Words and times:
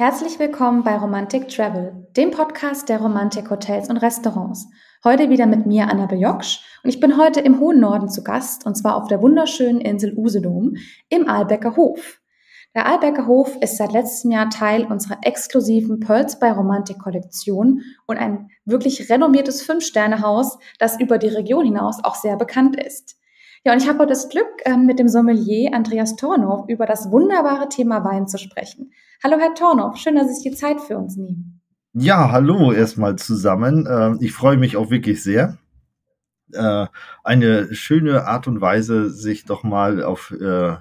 Herzlich 0.00 0.38
willkommen 0.38 0.82
bei 0.82 0.96
Romantic 0.96 1.48
Travel, 1.48 2.06
dem 2.16 2.30
Podcast 2.30 2.88
der 2.88 3.02
Romantik 3.02 3.50
Hotels 3.50 3.90
und 3.90 3.98
Restaurants. 3.98 4.66
Heute 5.04 5.28
wieder 5.28 5.44
mit 5.44 5.66
mir, 5.66 5.90
Anna 5.90 6.06
Bejoksch, 6.06 6.64
und 6.82 6.88
ich 6.88 7.00
bin 7.00 7.18
heute 7.18 7.40
im 7.40 7.60
hohen 7.60 7.80
Norden 7.80 8.08
zu 8.08 8.24
Gast, 8.24 8.64
und 8.64 8.76
zwar 8.76 8.96
auf 8.96 9.08
der 9.08 9.20
wunderschönen 9.20 9.78
Insel 9.78 10.14
Usedom 10.16 10.76
im 11.10 11.28
Aalbecker 11.28 11.76
Hof. 11.76 12.18
Der 12.74 12.86
Aalbecker 12.86 13.26
Hof 13.26 13.54
ist 13.60 13.76
seit 13.76 13.92
letztem 13.92 14.30
Jahr 14.30 14.48
Teil 14.48 14.86
unserer 14.86 15.18
exklusiven 15.20 16.00
Pearls 16.00 16.38
by 16.38 16.46
Romantik 16.46 16.98
Kollektion 16.98 17.82
und 18.06 18.16
ein 18.16 18.48
wirklich 18.64 19.10
renommiertes 19.10 19.60
Fünf-Sterne-Haus, 19.60 20.56
das 20.78 20.98
über 20.98 21.18
die 21.18 21.28
Region 21.28 21.66
hinaus 21.66 22.02
auch 22.02 22.14
sehr 22.14 22.38
bekannt 22.38 22.82
ist. 22.82 23.19
Ja, 23.62 23.74
und 23.74 23.82
ich 23.82 23.88
habe 23.88 23.98
heute 23.98 24.08
das 24.10 24.30
Glück, 24.30 24.48
ähm, 24.64 24.86
mit 24.86 24.98
dem 24.98 25.08
Sommelier 25.08 25.74
Andreas 25.74 26.16
Tornow 26.16 26.66
über 26.68 26.86
das 26.86 27.10
wunderbare 27.10 27.68
Thema 27.68 28.02
Wein 28.04 28.26
zu 28.26 28.38
sprechen. 28.38 28.90
Hallo, 29.22 29.36
Herr 29.38 29.54
Tornow, 29.54 29.98
schön, 29.98 30.16
dass 30.16 30.28
Sie 30.28 30.34
sich 30.34 30.52
die 30.52 30.56
Zeit 30.56 30.80
für 30.80 30.96
uns 30.96 31.16
nehmen. 31.16 31.60
Ja, 31.92 32.30
hallo 32.30 32.72
erstmal 32.72 33.16
zusammen. 33.16 33.86
Ähm, 33.90 34.16
ich 34.22 34.32
freue 34.32 34.56
mich 34.56 34.78
auch 34.78 34.90
wirklich 34.90 35.22
sehr. 35.22 35.58
Äh, 36.52 36.86
eine 37.22 37.74
schöne 37.74 38.26
Art 38.26 38.46
und 38.46 38.62
Weise, 38.62 39.10
sich 39.10 39.44
doch 39.44 39.62
mal 39.62 40.02
auf 40.02 40.30
äh, 40.30 40.76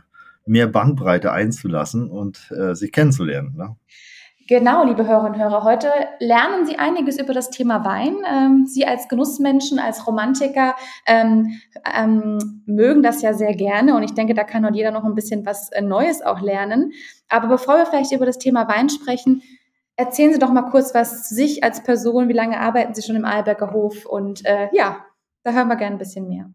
mehr 0.45 0.67
Bandbreite 0.67 1.34
einzulassen 1.34 2.09
und 2.09 2.49
äh, 2.51 2.75
sich 2.75 2.93
kennenzulernen. 2.93 3.55
Ne? 3.57 3.75
Genau, 4.49 4.83
liebe 4.83 5.05
Hörerinnen 5.05 5.33
und 5.35 5.39
Hörer, 5.39 5.63
heute 5.63 5.91
lernen 6.17 6.65
Sie 6.65 6.79
einiges 6.79 7.19
über 7.19 7.35
das 7.35 7.51
Thema 7.51 7.85
Wein. 7.85 8.15
Ähm, 8.27 8.65
Sie 8.65 8.83
als 8.83 9.07
Genussmenschen, 9.07 9.77
als 9.77 10.07
Romantiker 10.07 10.75
ähm, 11.05 11.59
ähm, 11.95 12.63
mögen 12.65 13.03
das 13.03 13.21
ja 13.21 13.35
sehr 13.35 13.53
gerne 13.53 13.95
und 13.95 14.01
ich 14.01 14.15
denke, 14.15 14.33
da 14.33 14.43
kann 14.43 14.65
heute 14.65 14.75
jeder 14.75 14.89
noch 14.89 15.03
ein 15.03 15.13
bisschen 15.13 15.45
was 15.45 15.71
äh, 15.71 15.83
Neues 15.83 16.23
auch 16.23 16.41
lernen. 16.41 16.93
Aber 17.29 17.47
bevor 17.47 17.77
wir 17.77 17.85
vielleicht 17.85 18.11
über 18.11 18.25
das 18.25 18.39
Thema 18.39 18.67
Wein 18.67 18.89
sprechen, 18.89 19.43
erzählen 19.95 20.33
Sie 20.33 20.39
doch 20.39 20.51
mal 20.51 20.71
kurz 20.71 20.95
was 20.95 21.27
zu 21.29 21.35
sich 21.35 21.63
als 21.63 21.83
Person. 21.83 22.27
Wie 22.27 22.33
lange 22.33 22.59
arbeiten 22.59 22.95
Sie 22.95 23.03
schon 23.03 23.17
im 23.17 23.25
Alberger 23.25 23.71
Hof? 23.71 24.07
Und 24.07 24.43
äh, 24.47 24.70
ja, 24.71 25.05
da 25.43 25.51
hören 25.51 25.67
wir 25.67 25.75
gerne 25.75 25.97
ein 25.97 25.99
bisschen 25.99 26.27
mehr. 26.27 26.49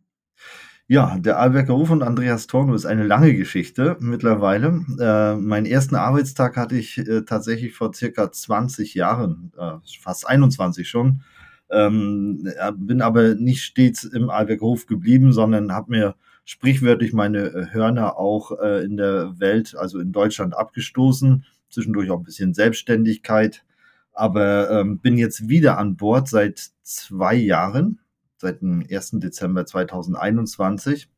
Ja, 0.87 1.17
der 1.19 1.39
Alberger 1.39 1.75
Hof 1.75 1.91
und 1.91 2.03
Andreas 2.03 2.47
Torno 2.47 2.75
ist 2.75 2.85
eine 2.85 3.07
lange 3.07 3.35
Geschichte 3.35 3.97
mittlerweile. 4.01 4.85
Äh, 5.01 5.35
meinen 5.37 5.65
ersten 5.65 5.95
Arbeitstag 5.95 6.59
hatte 6.59 6.77
ich 6.77 6.99
äh, 6.99 7.23
tatsächlich 7.23 7.73
vor 7.75 7.95
circa 7.95 8.31
20 8.31 8.93
Jahren, 8.95 9.51
äh, 9.59 9.77
fast 9.99 10.29
21 10.29 10.87
schon. 10.87 11.23
Ähm, 11.71 12.47
bin 12.77 13.01
aber 13.01 13.35
nicht 13.35 13.63
stets 13.63 14.05
im 14.05 14.29
Alberger 14.29 14.67
Hof 14.67 14.85
geblieben, 14.85 15.33
sondern 15.33 15.73
habe 15.73 15.91
mir 15.91 16.15
sprichwörtlich 16.45 17.15
meine 17.15 17.47
äh, 17.47 17.67
Hörner 17.73 18.19
auch 18.19 18.53
äh, 18.61 18.85
in 18.85 18.99
der 18.99 19.41
Welt, 19.41 19.75
also 19.75 19.99
in 19.99 20.13
Deutschland 20.13 20.55
abgestoßen. 20.55 21.47
Zwischendurch 21.71 22.11
auch 22.11 22.19
ein 22.19 22.25
bisschen 22.25 22.53
Selbstständigkeit. 22.53 23.65
Aber 24.13 24.71
ähm, 24.71 24.99
bin 24.99 25.17
jetzt 25.17 25.49
wieder 25.49 25.79
an 25.79 25.97
Bord 25.97 26.29
seit 26.29 26.73
zwei 26.83 27.35
Jahren 27.35 28.01
seit 28.37 28.61
dem 28.63 28.85
1. 28.91 29.13
Dezember 29.15 29.67
2021, 29.67 31.09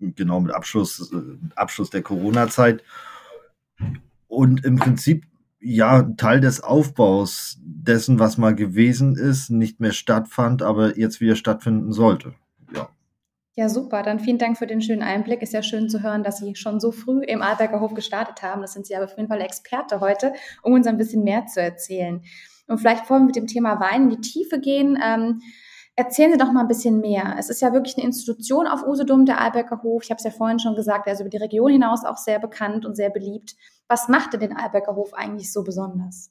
genau 0.00 0.40
mit 0.40 0.54
Abschluss, 0.54 1.12
äh, 1.12 1.38
Abschluss 1.54 1.90
der 1.90 2.02
Corona-Zeit. 2.02 2.82
Und 4.26 4.64
im 4.64 4.76
Prinzip 4.76 5.26
ja 5.60 6.02
Teil 6.16 6.40
des 6.40 6.62
Aufbaus 6.62 7.58
dessen, 7.60 8.18
was 8.18 8.38
mal 8.38 8.54
gewesen 8.54 9.16
ist, 9.16 9.50
nicht 9.50 9.80
mehr 9.80 9.92
stattfand, 9.92 10.62
aber 10.62 10.98
jetzt 10.98 11.20
wieder 11.20 11.36
stattfinden 11.36 11.92
sollte. 11.92 12.34
Ja. 12.74 12.88
Ja, 13.54 13.68
super. 13.68 14.02
Dann 14.02 14.20
vielen 14.20 14.38
Dank 14.38 14.58
für 14.58 14.66
den 14.66 14.82
schönen 14.82 15.02
Einblick. 15.02 15.40
Ist 15.42 15.54
ja 15.54 15.62
schön 15.62 15.88
zu 15.88 16.02
hören, 16.02 16.22
dass 16.22 16.38
Sie 16.38 16.54
schon 16.56 16.78
so 16.78 16.92
früh 16.92 17.22
im 17.22 17.42
Alberger 17.42 17.80
Hof 17.80 17.94
gestartet 17.94 18.42
haben. 18.42 18.60
Das 18.60 18.74
sind 18.74 18.86
Sie 18.86 18.94
aber 18.94 19.06
auf 19.06 19.16
jeden 19.16 19.28
Fall 19.28 19.40
Experte 19.40 20.00
heute, 20.00 20.34
um 20.62 20.74
uns 20.74 20.86
ein 20.86 20.98
bisschen 20.98 21.24
mehr 21.24 21.46
zu 21.46 21.60
erzählen. 21.60 22.22
Und 22.66 22.78
vielleicht 22.78 23.02
bevor 23.02 23.18
wir 23.18 23.26
mit 23.26 23.36
dem 23.36 23.46
Thema 23.46 23.80
Wein 23.80 24.04
in 24.04 24.10
die 24.10 24.20
Tiefe 24.20 24.60
gehen, 24.60 24.98
ähm, 25.02 25.40
Erzählen 25.98 26.30
Sie 26.30 26.38
doch 26.38 26.52
mal 26.52 26.60
ein 26.60 26.68
bisschen 26.68 27.00
mehr. 27.00 27.36
Es 27.38 27.48
ist 27.48 27.62
ja 27.62 27.72
wirklich 27.72 27.96
eine 27.96 28.04
Institution 28.04 28.66
auf 28.66 28.86
Usedom, 28.86 29.24
der 29.24 29.40
Alberger 29.40 29.82
Hof. 29.82 30.04
Ich 30.04 30.10
habe 30.10 30.18
es 30.18 30.24
ja 30.24 30.30
vorhin 30.30 30.58
schon 30.58 30.74
gesagt, 30.74 31.06
er 31.06 31.14
ist 31.14 31.20
über 31.20 31.30
die 31.30 31.38
Region 31.38 31.72
hinaus 31.72 32.04
auch 32.04 32.18
sehr 32.18 32.38
bekannt 32.38 32.84
und 32.84 32.94
sehr 32.94 33.08
beliebt. 33.08 33.56
Was 33.88 34.08
macht 34.08 34.34
denn 34.34 34.40
den 34.40 34.56
Alberger 34.56 34.94
Hof 34.94 35.14
eigentlich 35.14 35.50
so 35.50 35.64
besonders? 35.64 36.30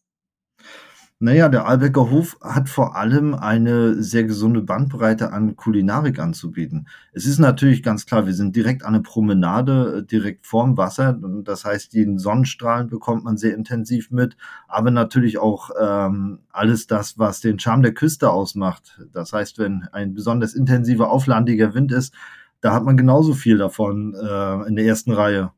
Naja, 1.26 1.50
der 1.50 1.66
Albecker 1.66 2.12
Hof 2.12 2.38
hat 2.40 2.70
vor 2.70 2.96
allem 2.96 3.34
eine 3.34 3.96
sehr 4.04 4.26
gesunde 4.26 4.62
Bandbreite 4.62 5.34
an 5.34 5.56
Kulinarik 5.56 6.20
anzubieten. 6.20 6.88
Es 7.14 7.26
ist 7.26 7.40
natürlich 7.40 7.82
ganz 7.82 8.06
klar, 8.06 8.28
wir 8.28 8.36
sind 8.36 8.56
direkt 8.56 8.86
an 8.86 8.94
der 8.94 9.00
Promenade, 9.00 9.98
äh, 9.98 10.06
direkt 10.06 10.46
vorm 10.46 10.78
Wasser. 10.78 11.20
Das 11.44 11.66
heißt, 11.66 11.96
den 11.96 12.20
Sonnenstrahlen 12.20 12.90
bekommt 12.90 13.24
man 13.24 13.38
sehr 13.38 13.56
intensiv 13.56 14.12
mit, 14.12 14.38
aber 14.68 14.92
natürlich 14.92 15.40
auch 15.40 15.72
ähm, 15.82 16.42
alles 16.52 16.86
das, 16.86 17.18
was 17.18 17.42
den 17.42 17.58
Charme 17.58 17.82
der 17.82 17.96
Küste 17.96 18.30
ausmacht. 18.30 19.02
Das 19.12 19.34
heißt, 19.34 19.58
wenn 19.58 19.88
ein 19.94 20.14
besonders 20.14 20.54
intensiver, 20.54 21.10
auflandiger 21.10 21.74
Wind 21.74 21.92
ist, 21.92 22.14
da 22.62 22.72
hat 22.72 22.84
man 22.84 22.98
genauso 22.98 23.34
viel 23.34 23.58
davon 23.58 24.14
äh, 24.14 24.68
in 24.68 24.76
der 24.76 24.86
ersten 24.86 25.12
Reihe 25.12 25.54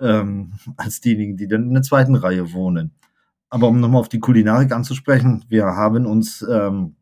ähm, 0.00 0.54
als 0.76 1.00
diejenigen, 1.00 1.36
die 1.36 1.46
dann 1.46 1.68
in 1.68 1.74
der 1.74 1.84
zweiten 1.84 2.16
Reihe 2.16 2.52
wohnen. 2.52 2.90
Aber 3.52 3.68
um 3.68 3.80
nochmal 3.80 4.00
auf 4.00 4.08
die 4.08 4.18
Kulinarik 4.18 4.72
anzusprechen, 4.72 5.44
wir 5.50 5.66
haben 5.66 6.06
uns 6.06 6.40
ähm, 6.40 6.96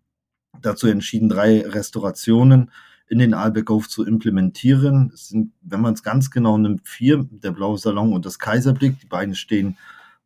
dazu 0.60 0.88
entschieden, 0.88 1.28
drei 1.28 1.60
Restaurationen 1.60 2.72
in 3.08 3.20
den 3.20 3.34
Aalbeckhof 3.34 3.88
zu 3.88 4.04
implementieren. 4.04 5.12
Es 5.14 5.28
sind, 5.28 5.52
wenn 5.60 5.80
man 5.80 5.94
es 5.94 6.02
ganz 6.02 6.28
genau 6.28 6.58
nimmt, 6.58 6.88
vier, 6.88 7.24
der 7.30 7.52
Blaue 7.52 7.78
Salon 7.78 8.12
und 8.12 8.26
das 8.26 8.40
Kaiserblick. 8.40 8.98
Die 8.98 9.06
beiden 9.06 9.36
stehen 9.36 9.76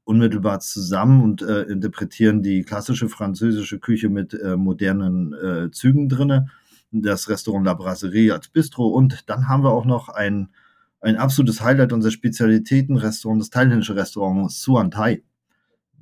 unmittelbar 0.05 0.61
zusammen 0.61 1.23
und 1.23 1.43
äh, 1.43 1.65
interpretieren 1.65 2.41
die 2.41 2.63
klassische 2.63 3.11
französische 3.11 3.79
Küche 3.79 4.09
mit 4.09 4.33
äh, 4.33 4.57
modernen 4.57 5.35
äh, 5.35 5.71
Zügen 5.73 6.09
drinne. 6.09 6.47
Das 6.91 7.29
Restaurant 7.29 7.67
La 7.67 7.75
Brasserie 7.75 8.33
als 8.33 8.49
Bistro 8.49 8.87
und 8.87 9.29
dann 9.29 9.47
haben 9.47 9.63
wir 9.63 9.73
auch 9.73 9.85
noch 9.85 10.09
ein, 10.09 10.49
ein 11.03 11.17
absolutes 11.17 11.61
Highlight 11.61 11.93
unserer 11.93 12.13
Spezialitätenrestaurant, 12.13 13.43
das 13.43 13.51
thailändische 13.51 13.95
Restaurant 13.95 14.51
Suan 14.51 14.91
Thai. 14.91 15.23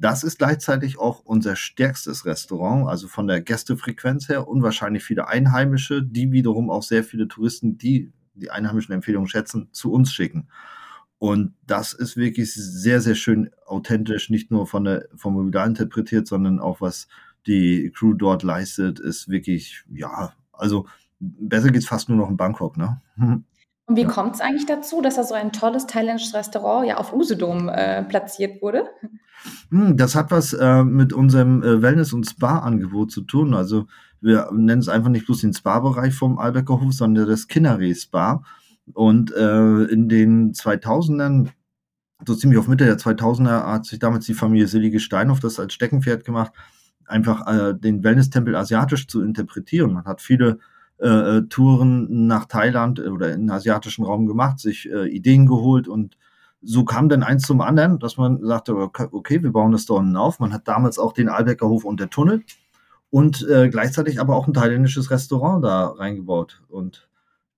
Das 0.03 0.25
ist 0.25 0.39
gleichzeitig 0.39 0.99
auch 0.99 1.21
unser 1.21 1.55
stärkstes 1.55 2.27
Restaurant, 2.27 2.89
also 2.89 3.07
von 3.07 3.29
der 3.29 3.41
Gästefrequenz 3.41 4.29
her 4.29 4.49
unwahrscheinlich 4.49 5.05
viele 5.05 5.29
Einheimische, 5.29 6.03
die 6.03 6.33
wiederum 6.33 6.71
auch 6.71 6.83
sehr 6.83 7.05
viele 7.05 7.29
Touristen, 7.29 7.79
die 7.79 8.13
die 8.35 8.51
einheimischen 8.51 8.93
Empfehlungen 8.93 9.29
schätzen, 9.29 9.69
zu 9.71 9.93
uns 9.93 10.13
schicken. 10.13 10.49
Und 11.19 11.55
das 11.69 11.93
ist 11.93 12.17
wirklich 12.17 12.53
sehr, 12.53 13.01
sehr 13.01 13.15
schön 13.15 13.51
authentisch, 13.65 14.29
nicht 14.29 14.51
nur 14.51 14.67
von 14.67 14.83
der, 14.83 15.07
vom 15.15 15.35
Mobiliar 15.35 15.69
interpretiert, 15.69 16.27
sondern 16.27 16.59
auch 16.59 16.81
was 16.81 17.07
die 17.47 17.93
Crew 17.95 18.15
dort 18.15 18.43
leistet, 18.43 18.99
ist 18.99 19.29
wirklich, 19.29 19.85
ja, 19.89 20.33
also 20.51 20.89
besser 21.21 21.71
geht's 21.71 21.87
fast 21.87 22.09
nur 22.09 22.19
noch 22.19 22.29
in 22.29 22.37
Bangkok, 22.37 22.77
ne? 22.77 23.01
Und 23.87 23.97
wie 23.97 24.03
ja. 24.03 24.09
kommt 24.09 24.35
es 24.35 24.41
eigentlich 24.41 24.67
dazu, 24.67 25.03
dass 25.03 25.17
da 25.17 25.25
so 25.25 25.35
ein 25.35 25.53
tolles 25.53 25.87
thailändisches 25.87 26.35
Restaurant 26.35 26.87
ja 26.87 26.99
auf 26.99 27.13
Usedom 27.13 27.69
äh, 27.69 28.05
platziert 28.05 28.63
wurde? 28.63 28.85
Hm, 29.71 29.97
das 29.97 30.15
hat 30.15 30.31
was 30.31 30.53
äh, 30.53 30.85
mit 30.85 31.13
unserem 31.13 31.63
äh, 31.63 31.83
Wellness- 31.83 32.13
und 32.13 32.25
Spa-Angebot 32.25 33.11
zu 33.11 33.23
tun. 33.23 33.55
Also 33.55 33.87
wir 34.21 34.51
nennen 34.53 34.81
es 34.81 34.89
einfach 34.89 35.11
nicht 35.11 35.27
bloß 35.27 35.41
den 35.41 35.53
Spa-Bereich 35.53 36.15
vom 36.15 36.39
Albecker 36.39 36.81
Hof, 36.81 36.93
sondern 36.93 37.29
das 37.29 37.49
Kinnery-Spa. 37.49 38.45
Und 38.95 39.33
äh, 39.35 39.85
in 39.85 40.09
den 40.09 40.53
2000ern, 40.53 41.49
so 42.25 42.35
ziemlich 42.35 42.59
auf 42.59 42.69
Mitte 42.69 42.85
der 42.85 42.99
2000er, 42.99 43.67
hat 43.67 43.87
sich 43.87 43.99
damals 43.99 44.27
die 44.27 44.35
Familie 44.35 44.69
Selige 44.69 45.01
Steinhoff 45.01 45.41
das 45.41 45.59
als 45.59 45.75
Steckenpferd 45.75 46.25
gemacht, 46.25 46.53
einfach 47.07 47.47
äh, 47.47 47.75
den 47.75 48.05
Wellness-Tempel 48.05 48.55
asiatisch 48.55 49.09
zu 49.09 49.23
interpretieren. 49.23 49.93
Man 49.93 50.05
hat 50.05 50.21
viele 50.21 50.59
äh, 51.03 51.39
äh 51.39 51.43
Touren 51.49 52.27
nach 52.27 52.47
Thailand 52.47 53.01
oder 53.01 53.33
in 53.33 53.43
den 53.43 53.51
asiatischen 53.51 54.05
Raum 54.05 54.27
gemacht, 54.27 54.61
sich 54.61 54.91
äh, 54.91 55.09
Ideen 55.09 55.47
geholt 55.47 55.89
und 55.89 56.17
so 56.63 56.85
kam 56.85 57.09
dann 57.09 57.23
eins 57.23 57.43
zum 57.43 57.61
anderen, 57.61 57.99
dass 57.99 58.17
man 58.17 58.41
sagte, 58.45 58.77
okay, 58.77 59.43
wir 59.43 59.51
bauen 59.51 59.73
das 59.73 59.85
Dornen 59.85 60.17
auf. 60.17 60.39
Man 60.39 60.53
hat 60.53 60.69
damals 60.69 60.99
auch 60.99 61.13
den 61.13 61.29
Albecker 61.29 61.69
Hof 61.69 61.85
und 61.85 61.99
der 61.99 62.09
Tunnel 62.09 62.45
und 63.11 63.47
äh, 63.49 63.69
gleichzeitig 63.69 64.21
aber 64.21 64.37
auch 64.37 64.47
ein 64.47 64.55
thailändisches 64.55 65.11
Restaurant 65.11 65.65
da 65.65 65.89
reingebaut. 65.89 66.63
Und 66.69 67.09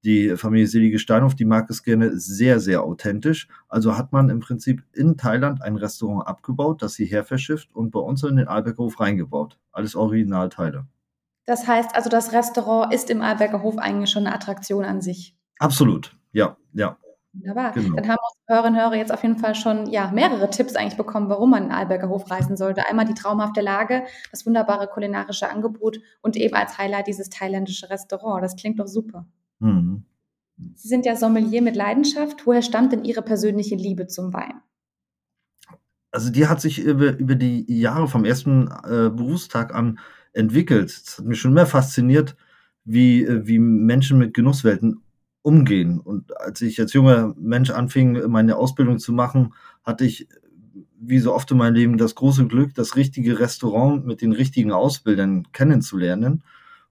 die 0.04 0.36
Familie 0.36 0.66
Selige 0.66 0.98
Steinhoff, 0.98 1.34
die 1.34 1.44
mag 1.44 1.70
es 1.70 1.82
gerne 1.82 2.18
sehr, 2.18 2.60
sehr 2.60 2.82
authentisch. 2.82 3.48
Also 3.68 3.96
hat 3.96 4.12
man 4.12 4.30
im 4.30 4.40
Prinzip 4.40 4.82
in 4.92 5.16
Thailand 5.16 5.62
ein 5.62 5.76
Restaurant 5.76 6.26
abgebaut, 6.26 6.82
das 6.82 6.96
hierher 6.96 7.24
verschifft 7.24 7.68
und 7.74 7.90
bei 7.90 8.00
uns 8.00 8.22
in 8.24 8.36
den 8.36 8.48
Albecker 8.48 8.84
Hof 8.84 9.00
reingebaut. 9.00 9.58
Alles 9.70 9.94
Originalteile. 9.94 10.86
Das 11.46 11.66
heißt 11.66 11.94
also, 11.94 12.08
das 12.08 12.32
Restaurant 12.32 12.92
ist 12.92 13.10
im 13.10 13.22
Albecker 13.22 13.62
Hof 13.62 13.78
eigentlich 13.78 14.10
schon 14.10 14.26
eine 14.26 14.34
Attraktion 14.34 14.84
an 14.84 15.00
sich. 15.00 15.36
Absolut, 15.58 16.16
ja, 16.32 16.56
ja. 16.72 16.98
Wunderbar. 17.34 17.72
Genau. 17.72 17.96
Dann 17.96 18.08
haben 18.08 18.18
unsere 18.18 18.54
Hörerinnen 18.54 18.74
und 18.78 18.84
Hörer 18.84 18.96
jetzt 18.96 19.12
auf 19.12 19.22
jeden 19.22 19.38
Fall 19.38 19.54
schon 19.56 19.86
ja, 19.90 20.10
mehrere 20.12 20.50
Tipps 20.50 20.76
eigentlich 20.76 20.96
bekommen, 20.96 21.28
warum 21.28 21.50
man 21.50 21.64
in 21.64 21.68
den 21.70 21.76
Alberger 21.76 22.08
Hof 22.08 22.30
reisen 22.30 22.56
sollte. 22.56 22.86
Einmal 22.88 23.06
die 23.06 23.14
traumhafte 23.14 23.60
Lage, 23.60 24.04
das 24.30 24.46
wunderbare 24.46 24.86
kulinarische 24.86 25.50
Angebot 25.50 25.98
und 26.22 26.36
eben 26.36 26.54
als 26.54 26.78
Highlight 26.78 27.08
dieses 27.08 27.30
thailändische 27.30 27.90
Restaurant. 27.90 28.42
Das 28.42 28.54
klingt 28.54 28.78
doch 28.78 28.86
super. 28.86 29.26
Mhm. 29.58 30.04
Sie 30.74 30.88
sind 30.88 31.04
ja 31.06 31.16
Sommelier 31.16 31.62
mit 31.62 31.74
Leidenschaft. 31.74 32.46
Woher 32.46 32.62
stammt 32.62 32.92
denn 32.92 33.04
Ihre 33.04 33.22
persönliche 33.22 33.74
Liebe 33.74 34.06
zum 34.06 34.32
Wein? 34.32 34.60
Also, 36.12 36.30
die 36.30 36.46
hat 36.46 36.60
sich 36.60 36.78
über 36.78 37.18
über 37.18 37.34
die 37.34 37.64
Jahre 37.80 38.06
vom 38.06 38.24
ersten, 38.24 38.68
äh, 38.68 39.10
Berufstag 39.10 39.74
an 39.74 39.98
entwickelt. 40.34 40.90
Es 40.90 41.18
hat 41.18 41.26
mich 41.26 41.40
schon 41.40 41.52
immer 41.52 41.66
fasziniert, 41.66 42.36
wie 42.84 43.24
äh, 43.24 43.46
wie 43.46 43.58
Menschen 43.58 44.18
mit 44.18 44.34
Genusswelten 44.34 45.00
umgehen. 45.42 46.00
Und 46.00 46.36
als 46.40 46.60
ich 46.62 46.80
als 46.80 46.92
junger 46.92 47.34
Mensch 47.38 47.70
anfing, 47.70 48.28
meine 48.28 48.56
Ausbildung 48.56 48.98
zu 48.98 49.12
machen, 49.12 49.54
hatte 49.84 50.04
ich 50.04 50.28
wie 50.98 51.18
so 51.18 51.34
oft 51.34 51.50
in 51.50 51.58
meinem 51.58 51.74
Leben 51.74 51.98
das 51.98 52.14
große 52.14 52.46
Glück, 52.46 52.74
das 52.74 52.96
richtige 52.96 53.38
Restaurant 53.38 54.06
mit 54.06 54.22
den 54.22 54.32
richtigen 54.32 54.72
Ausbildern 54.72 55.46
kennenzulernen. 55.52 56.42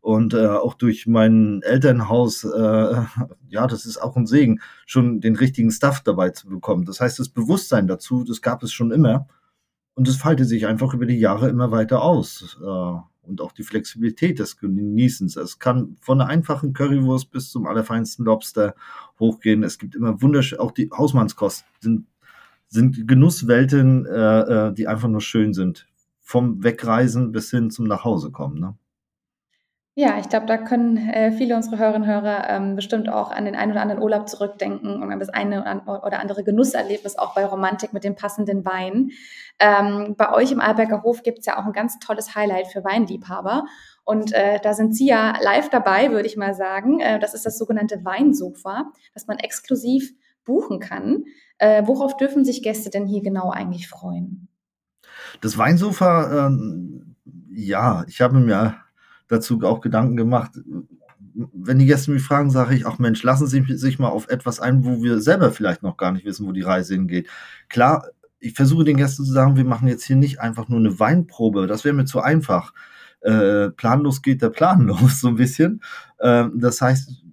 Und 0.01 0.33
äh, 0.33 0.47
auch 0.47 0.73
durch 0.73 1.07
mein 1.07 1.61
Elternhaus, 1.63 2.43
äh, 2.43 3.01
ja, 3.47 3.67
das 3.67 3.85
ist 3.85 3.97
auch 3.97 4.17
ein 4.17 4.27
Segen, 4.27 4.59
schon 4.85 5.21
den 5.21 5.35
richtigen 5.37 5.71
Stuff 5.71 6.01
dabei 6.01 6.29
zu 6.31 6.49
bekommen. 6.49 6.83
Das 6.85 6.99
heißt, 6.99 7.19
das 7.19 7.29
Bewusstsein 7.29 7.87
dazu, 7.87 8.23
das 8.23 8.41
gab 8.41 8.63
es 8.63 8.73
schon 8.73 8.91
immer. 8.91 9.27
Und 9.95 10.07
es 10.07 10.17
faltet 10.17 10.47
sich 10.47 10.67
einfach 10.67 10.93
über 10.93 11.05
die 11.05 11.19
Jahre 11.19 11.49
immer 11.49 11.71
weiter 11.71 12.01
aus. 12.01 12.59
Äh, 12.61 13.12
und 13.23 13.41
auch 13.41 13.51
die 13.51 13.63
Flexibilität 13.63 14.39
des 14.39 14.57
Genießens. 14.57 15.35
Es 15.37 15.59
kann 15.59 15.97
von 16.01 16.21
einer 16.21 16.29
einfachen 16.29 16.73
Currywurst 16.73 17.31
bis 17.31 17.49
zum 17.49 17.65
allerfeinsten 17.65 18.25
Lobster 18.25 18.75
hochgehen. 19.19 19.63
Es 19.63 19.79
gibt 19.79 19.95
immer 19.95 20.21
wunderschön, 20.21 20.59
auch 20.59 20.71
die 20.71 20.89
Hausmannskost 20.91 21.65
sind, 21.79 22.07
sind 22.67 23.07
Genusswelten, 23.07 24.05
äh, 24.05 24.39
äh, 24.67 24.73
die 24.73 24.87
einfach 24.87 25.07
nur 25.07 25.21
schön 25.21 25.53
sind. 25.53 25.87
Vom 26.19 26.63
Wegreisen 26.63 27.31
bis 27.31 27.51
hin 27.51 27.71
zum 27.71 27.85
Nachhausekommen. 27.85 28.59
Ne? 28.59 28.75
Ja, 29.95 30.17
ich 30.17 30.27
glaube, 30.27 30.47
da 30.47 30.57
können 30.57 30.97
äh, 30.97 31.31
viele 31.31 31.55
unserer 31.55 31.77
Hörerinnen 31.77 32.01
und 32.01 32.07
Hörer 32.07 32.49
ähm, 32.49 32.75
bestimmt 32.75 33.09
auch 33.09 33.29
an 33.29 33.45
den 33.45 33.55
einen 33.55 33.73
oder 33.73 33.81
anderen 33.81 34.01
Urlaub 34.01 34.27
zurückdenken 34.27 35.03
und 35.03 35.11
an 35.11 35.19
das 35.19 35.29
eine 35.29 35.83
oder 35.85 36.19
andere 36.19 36.43
Genusserlebnis 36.43 37.15
auch 37.15 37.35
bei 37.35 37.45
Romantik 37.45 37.93
mit 37.93 38.03
dem 38.03 38.15
passenden 38.15 38.65
Wein. 38.65 39.11
Ähm, 39.59 40.15
bei 40.17 40.33
euch 40.33 40.51
im 40.51 40.61
Alberger 40.61 41.03
Hof 41.03 41.21
gibt 41.21 41.39
es 41.39 41.45
ja 41.45 41.59
auch 41.59 41.65
ein 41.67 41.73
ganz 41.73 41.99
tolles 41.99 42.33
Highlight 42.33 42.67
für 42.67 42.83
Weinliebhaber. 42.83 43.65
Und 44.03 44.33
äh, 44.33 44.59
da 44.63 44.73
sind 44.73 44.95
Sie 44.95 45.05
ja 45.05 45.35
live 45.43 45.69
dabei, 45.69 46.09
würde 46.09 46.27
ich 46.27 46.37
mal 46.37 46.55
sagen. 46.55 46.99
Äh, 46.99 47.19
das 47.19 47.35
ist 47.35 47.45
das 47.45 47.59
sogenannte 47.59 48.03
Weinsofa, 48.03 48.91
das 49.13 49.27
man 49.27 49.37
exklusiv 49.37 50.11
buchen 50.43 50.79
kann. 50.79 51.25
Äh, 51.59 51.83
worauf 51.85 52.17
dürfen 52.17 52.45
sich 52.45 52.63
Gäste 52.63 52.89
denn 52.89 53.05
hier 53.05 53.21
genau 53.21 53.51
eigentlich 53.51 53.87
freuen? 53.87 54.47
Das 55.41 55.55
Weinsofa, 55.59 56.47
ähm, 56.47 57.15
ja, 57.51 58.03
ich 58.07 58.19
habe 58.21 58.39
mir 58.39 58.82
dazu 59.27 59.61
auch 59.63 59.81
Gedanken 59.81 60.15
gemacht. 60.15 60.51
Wenn 61.35 61.79
die 61.79 61.85
Gäste 61.85 62.11
mich 62.11 62.23
fragen, 62.23 62.51
sage 62.51 62.75
ich, 62.75 62.85
ach 62.85 62.99
Mensch, 62.99 63.23
lassen 63.23 63.47
Sie 63.47 63.63
sich 63.75 63.97
mal 63.99 64.09
auf 64.09 64.27
etwas 64.29 64.59
ein, 64.59 64.85
wo 64.85 65.01
wir 65.01 65.19
selber 65.19 65.51
vielleicht 65.51 65.81
noch 65.81 65.97
gar 65.97 66.11
nicht 66.11 66.25
wissen, 66.25 66.47
wo 66.47 66.51
die 66.51 66.61
Reise 66.61 66.93
hingeht. 66.93 67.27
Klar, 67.69 68.05
ich 68.39 68.53
versuche 68.53 68.83
den 68.83 68.97
Gästen 68.97 69.25
zu 69.25 69.31
sagen, 69.31 69.55
wir 69.55 69.65
machen 69.65 69.87
jetzt 69.87 70.03
hier 70.03 70.17
nicht 70.17 70.41
einfach 70.41 70.67
nur 70.67 70.79
eine 70.79 70.99
Weinprobe, 70.99 71.65
das 71.65 71.85
wäre 71.85 71.95
mir 71.95 72.05
zu 72.05 72.19
einfach. 72.21 72.73
Äh, 73.21 73.69
planlos 73.69 74.21
geht 74.21 74.41
der 74.41 74.49
Plan 74.49 74.81
los, 74.87 75.21
so 75.21 75.29
ein 75.29 75.35
bisschen. 75.35 75.81
Äh, 76.19 76.45
das 76.53 76.81
heißt, 76.81 77.23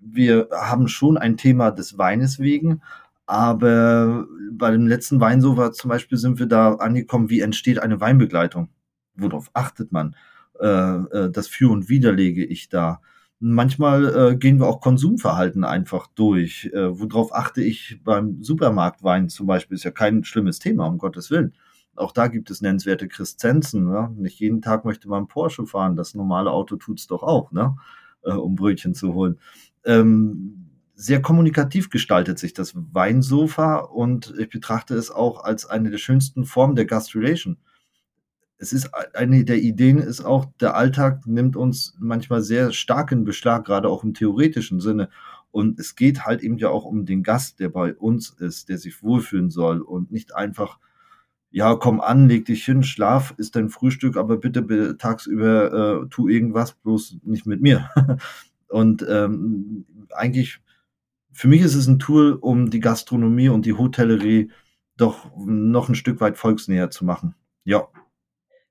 wir 0.00 0.48
haben 0.52 0.88
schon 0.88 1.16
ein 1.16 1.36
Thema 1.36 1.70
des 1.70 1.96
Weines 1.96 2.38
wegen, 2.38 2.82
aber 3.26 4.26
bei 4.52 4.70
dem 4.72 4.86
letzten 4.86 5.20
Weinsofa 5.20 5.72
zum 5.72 5.88
Beispiel 5.88 6.18
sind 6.18 6.38
wir 6.38 6.46
da 6.46 6.74
angekommen, 6.74 7.30
wie 7.30 7.40
entsteht 7.40 7.78
eine 7.78 8.00
Weinbegleitung? 8.00 8.68
Worauf 9.14 9.50
achtet 9.54 9.92
man? 9.92 10.16
Äh, 10.60 10.66
äh, 10.66 11.30
das 11.30 11.48
Für 11.48 11.70
und 11.70 11.88
Wider 11.88 12.12
lege 12.12 12.44
ich 12.44 12.68
da. 12.68 13.00
Manchmal 13.38 14.32
äh, 14.32 14.36
gehen 14.36 14.58
wir 14.60 14.66
auch 14.66 14.80
Konsumverhalten 14.80 15.64
einfach 15.64 16.06
durch. 16.08 16.70
Äh, 16.74 16.98
worauf 17.00 17.34
achte 17.34 17.62
ich 17.62 18.00
beim 18.04 18.42
Supermarktwein 18.42 19.30
zum 19.30 19.46
Beispiel? 19.46 19.76
Ist 19.76 19.84
ja 19.84 19.90
kein 19.90 20.24
schlimmes 20.24 20.58
Thema, 20.58 20.86
um 20.86 20.98
Gottes 20.98 21.30
Willen. 21.30 21.54
Auch 21.96 22.12
da 22.12 22.28
gibt 22.28 22.50
es 22.50 22.60
nennenswerte 22.60 23.08
Kriszenzen. 23.08 23.86
Ne? 23.86 24.14
Nicht 24.16 24.38
jeden 24.40 24.60
Tag 24.60 24.84
möchte 24.84 25.08
man 25.08 25.26
Porsche 25.26 25.66
fahren. 25.66 25.96
Das 25.96 26.14
normale 26.14 26.50
Auto 26.50 26.76
tut's 26.76 27.06
doch 27.06 27.22
auch, 27.22 27.50
ne? 27.52 27.76
Äh, 28.22 28.32
um 28.32 28.56
Brötchen 28.56 28.94
zu 28.94 29.14
holen. 29.14 29.38
Ähm, 29.84 30.66
sehr 30.94 31.22
kommunikativ 31.22 31.88
gestaltet 31.88 32.38
sich 32.38 32.52
das 32.52 32.74
Weinsofa 32.74 33.76
und 33.76 34.34
ich 34.38 34.50
betrachte 34.50 34.94
es 34.94 35.10
auch 35.10 35.42
als 35.42 35.64
eine 35.64 35.90
der 35.90 35.96
schönsten 35.96 36.44
Formen 36.44 36.76
der 36.76 36.84
Gastrelation 36.84 37.56
es 38.60 38.74
ist 38.74 38.90
eine 39.14 39.44
der 39.44 39.58
Ideen 39.58 39.98
ist 39.98 40.20
auch, 40.20 40.44
der 40.60 40.76
Alltag 40.76 41.26
nimmt 41.26 41.56
uns 41.56 41.96
manchmal 41.98 42.42
sehr 42.42 42.72
stark 42.72 43.10
in 43.10 43.24
Beschlag, 43.24 43.64
gerade 43.64 43.88
auch 43.88 44.04
im 44.04 44.12
theoretischen 44.12 44.80
Sinne. 44.80 45.08
Und 45.50 45.80
es 45.80 45.96
geht 45.96 46.26
halt 46.26 46.42
eben 46.42 46.58
ja 46.58 46.68
auch 46.68 46.84
um 46.84 47.06
den 47.06 47.22
Gast, 47.22 47.58
der 47.58 47.70
bei 47.70 47.94
uns 47.94 48.28
ist, 48.28 48.68
der 48.68 48.76
sich 48.76 49.02
wohlfühlen 49.02 49.48
soll 49.48 49.80
und 49.80 50.12
nicht 50.12 50.34
einfach, 50.36 50.78
ja, 51.50 51.74
komm 51.74 52.00
an, 52.00 52.28
leg 52.28 52.44
dich 52.44 52.64
hin, 52.64 52.82
schlaf, 52.82 53.34
ist 53.38 53.56
dein 53.56 53.70
Frühstück, 53.70 54.18
aber 54.18 54.36
bitte, 54.36 54.96
tagsüber 54.98 56.02
äh, 56.02 56.08
tu 56.10 56.28
irgendwas, 56.28 56.74
bloß 56.74 57.16
nicht 57.24 57.46
mit 57.46 57.62
mir. 57.62 57.88
und 58.68 59.04
ähm, 59.08 59.86
eigentlich, 60.14 60.60
für 61.32 61.48
mich 61.48 61.62
ist 61.62 61.74
es 61.74 61.86
ein 61.86 61.98
Tool, 61.98 62.34
um 62.34 62.68
die 62.70 62.80
Gastronomie 62.80 63.48
und 63.48 63.64
die 63.64 63.72
Hotellerie 63.72 64.50
doch 64.98 65.34
noch 65.38 65.88
ein 65.88 65.94
Stück 65.94 66.20
weit 66.20 66.36
volksnäher 66.36 66.90
zu 66.90 67.06
machen. 67.06 67.34
Ja. 67.64 67.88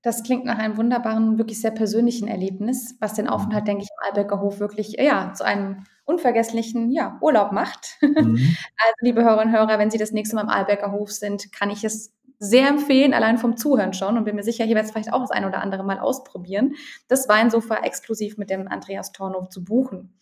Das 0.01 0.23
klingt 0.23 0.45
nach 0.45 0.57
einem 0.57 0.77
wunderbaren, 0.77 1.37
wirklich 1.37 1.59
sehr 1.59 1.71
persönlichen 1.71 2.27
Erlebnis, 2.27 2.95
was 2.99 3.15
den 3.15 3.27
Aufenthalt, 3.27 3.67
denke 3.67 3.83
ich, 3.83 3.89
im 3.89 4.07
Albecker 4.07 4.39
Hof 4.39 4.59
wirklich 4.59 4.93
ja, 4.97 5.33
zu 5.33 5.43
einem 5.43 5.83
unvergesslichen 6.05 6.91
ja, 6.91 7.17
Urlaub 7.21 7.51
macht. 7.51 7.97
Mhm. 8.01 8.35
Also, 8.35 8.95
liebe 9.01 9.23
Hörerinnen 9.23 9.53
und 9.53 9.59
Hörer, 9.59 9.79
wenn 9.79 9.91
Sie 9.91 9.97
das 9.97 10.11
nächste 10.11 10.35
Mal 10.35 10.43
im 10.43 10.49
Albecker 10.49 10.91
Hof 10.91 11.11
sind, 11.11 11.51
kann 11.51 11.69
ich 11.69 11.83
es 11.83 12.13
sehr 12.39 12.67
empfehlen, 12.67 13.13
allein 13.13 13.37
vom 13.37 13.57
Zuhören 13.57 13.93
schon 13.93 14.17
und 14.17 14.23
bin 14.23 14.35
mir 14.35 14.43
sicher, 14.43 14.63
hier 14.65 14.75
wird 14.75 14.85
es 14.85 14.91
vielleicht 14.91 15.11
auch 15.13 15.21
das 15.21 15.31
ein 15.31 15.45
oder 15.45 15.61
andere 15.61 15.83
Mal 15.83 15.99
ausprobieren, 15.99 16.75
das 17.09 17.27
Weinsofa 17.27 17.83
exklusiv 17.83 18.37
mit 18.37 18.49
dem 18.49 18.67
Andreas 18.67 19.11
Tornow 19.11 19.49
zu 19.49 19.63
buchen. 19.63 20.17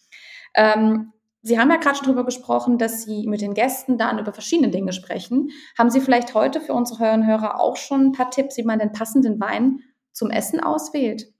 Ähm, 0.56 1.14
Sie 1.48 1.58
haben 1.58 1.70
ja 1.70 1.78
gerade 1.78 1.96
schon 1.96 2.08
darüber 2.08 2.26
gesprochen, 2.26 2.78
dass 2.78 3.04
Sie 3.04 3.26
mit 3.26 3.40
den 3.40 3.54
Gästen 3.54 3.98
dann 3.98 4.20
über 4.20 4.34
verschiedene 4.34 4.70
Dinge 4.70 4.92
sprechen. 4.92 5.50
Haben 5.78 5.90
Sie 5.90 6.02
vielleicht 6.02 6.34
heute 6.34 6.60
für 6.60 6.74
unsere 6.74 7.00
Hörerinnen 7.00 7.26
und 7.26 7.32
Hörer 7.32 7.60
auch 7.62 7.78
schon 7.78 8.08
ein 8.08 8.12
paar 8.12 8.30
Tipps, 8.30 8.58
wie 8.58 8.64
man 8.64 8.80
den 8.80 8.92
passenden 8.92 9.40
Wein 9.40 9.80
zum 10.12 10.30
Essen 10.30 10.60
auswählt? 10.60 11.32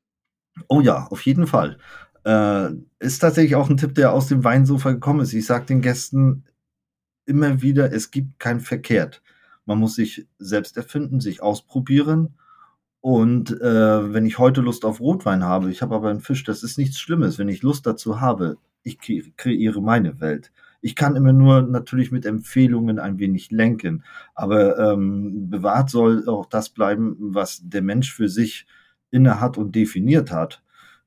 Oh 0.70 0.80
ja, 0.80 1.08
auf 1.10 1.26
jeden 1.26 1.46
Fall. 1.46 1.78
Äh, 2.24 2.70
ist 3.00 3.20
tatsächlich 3.20 3.56
auch 3.56 3.70
ein 3.70 3.76
Tipp, 3.76 3.96
der 3.96 4.14
aus 4.14 4.28
dem 4.28 4.46
Weinsofa 4.46 4.92
gekommen 4.92 5.20
ist. 5.20 5.34
Ich 5.34 5.46
sage 5.46 5.66
den 5.66 5.82
Gästen 5.82 6.46
immer 7.26 7.62
wieder, 7.62 7.92
es 7.92 8.10
gibt 8.10 8.40
kein 8.40 8.62
Verkehrt. 8.62 9.22
Man 9.66 9.78
muss 9.78 9.96
sich 9.96 10.26
selbst 10.40 10.78
erfinden, 10.78 11.20
sich 11.20 11.44
ausprobieren. 11.44 12.38
Und 13.02 13.52
äh, 13.60 14.14
wenn 14.14 14.26
ich 14.26 14.40
heute 14.40 14.62
Lust 14.62 14.86
auf 14.86 15.02
Rotwein 15.02 15.44
habe, 15.44 15.70
ich 15.70 15.82
habe 15.82 15.96
aber 15.96 16.10
einen 16.10 16.22
Fisch, 16.22 16.46
das 16.46 16.64
ist 16.64 16.78
nichts 16.78 16.98
Schlimmes. 16.98 17.38
Wenn 17.38 17.50
ich 17.50 17.62
Lust 17.62 17.86
dazu 17.86 18.22
habe, 18.22 18.58
ich 18.88 19.36
kreiere 19.36 19.82
meine 19.82 20.20
Welt. 20.22 20.52
Ich 20.82 20.96
kann 20.96 21.16
immer 21.16 21.34
nur 21.34 21.62
natürlich 21.64 22.12
mit 22.12 22.26
Empfehlungen 22.26 23.00
ein 23.00 23.20
wenig 23.20 23.52
lenken, 23.52 24.04
aber 24.36 24.78
ähm, 24.78 25.50
bewahrt 25.50 25.90
soll 25.90 26.28
auch 26.30 26.46
das 26.46 26.70
bleiben, 26.70 27.16
was 27.20 27.62
der 27.64 27.82
Mensch 27.82 28.14
für 28.14 28.30
sich 28.30 28.66
inne 29.12 29.42
hat 29.42 29.58
und 29.58 29.76
definiert 29.76 30.32
hat. 30.32 30.64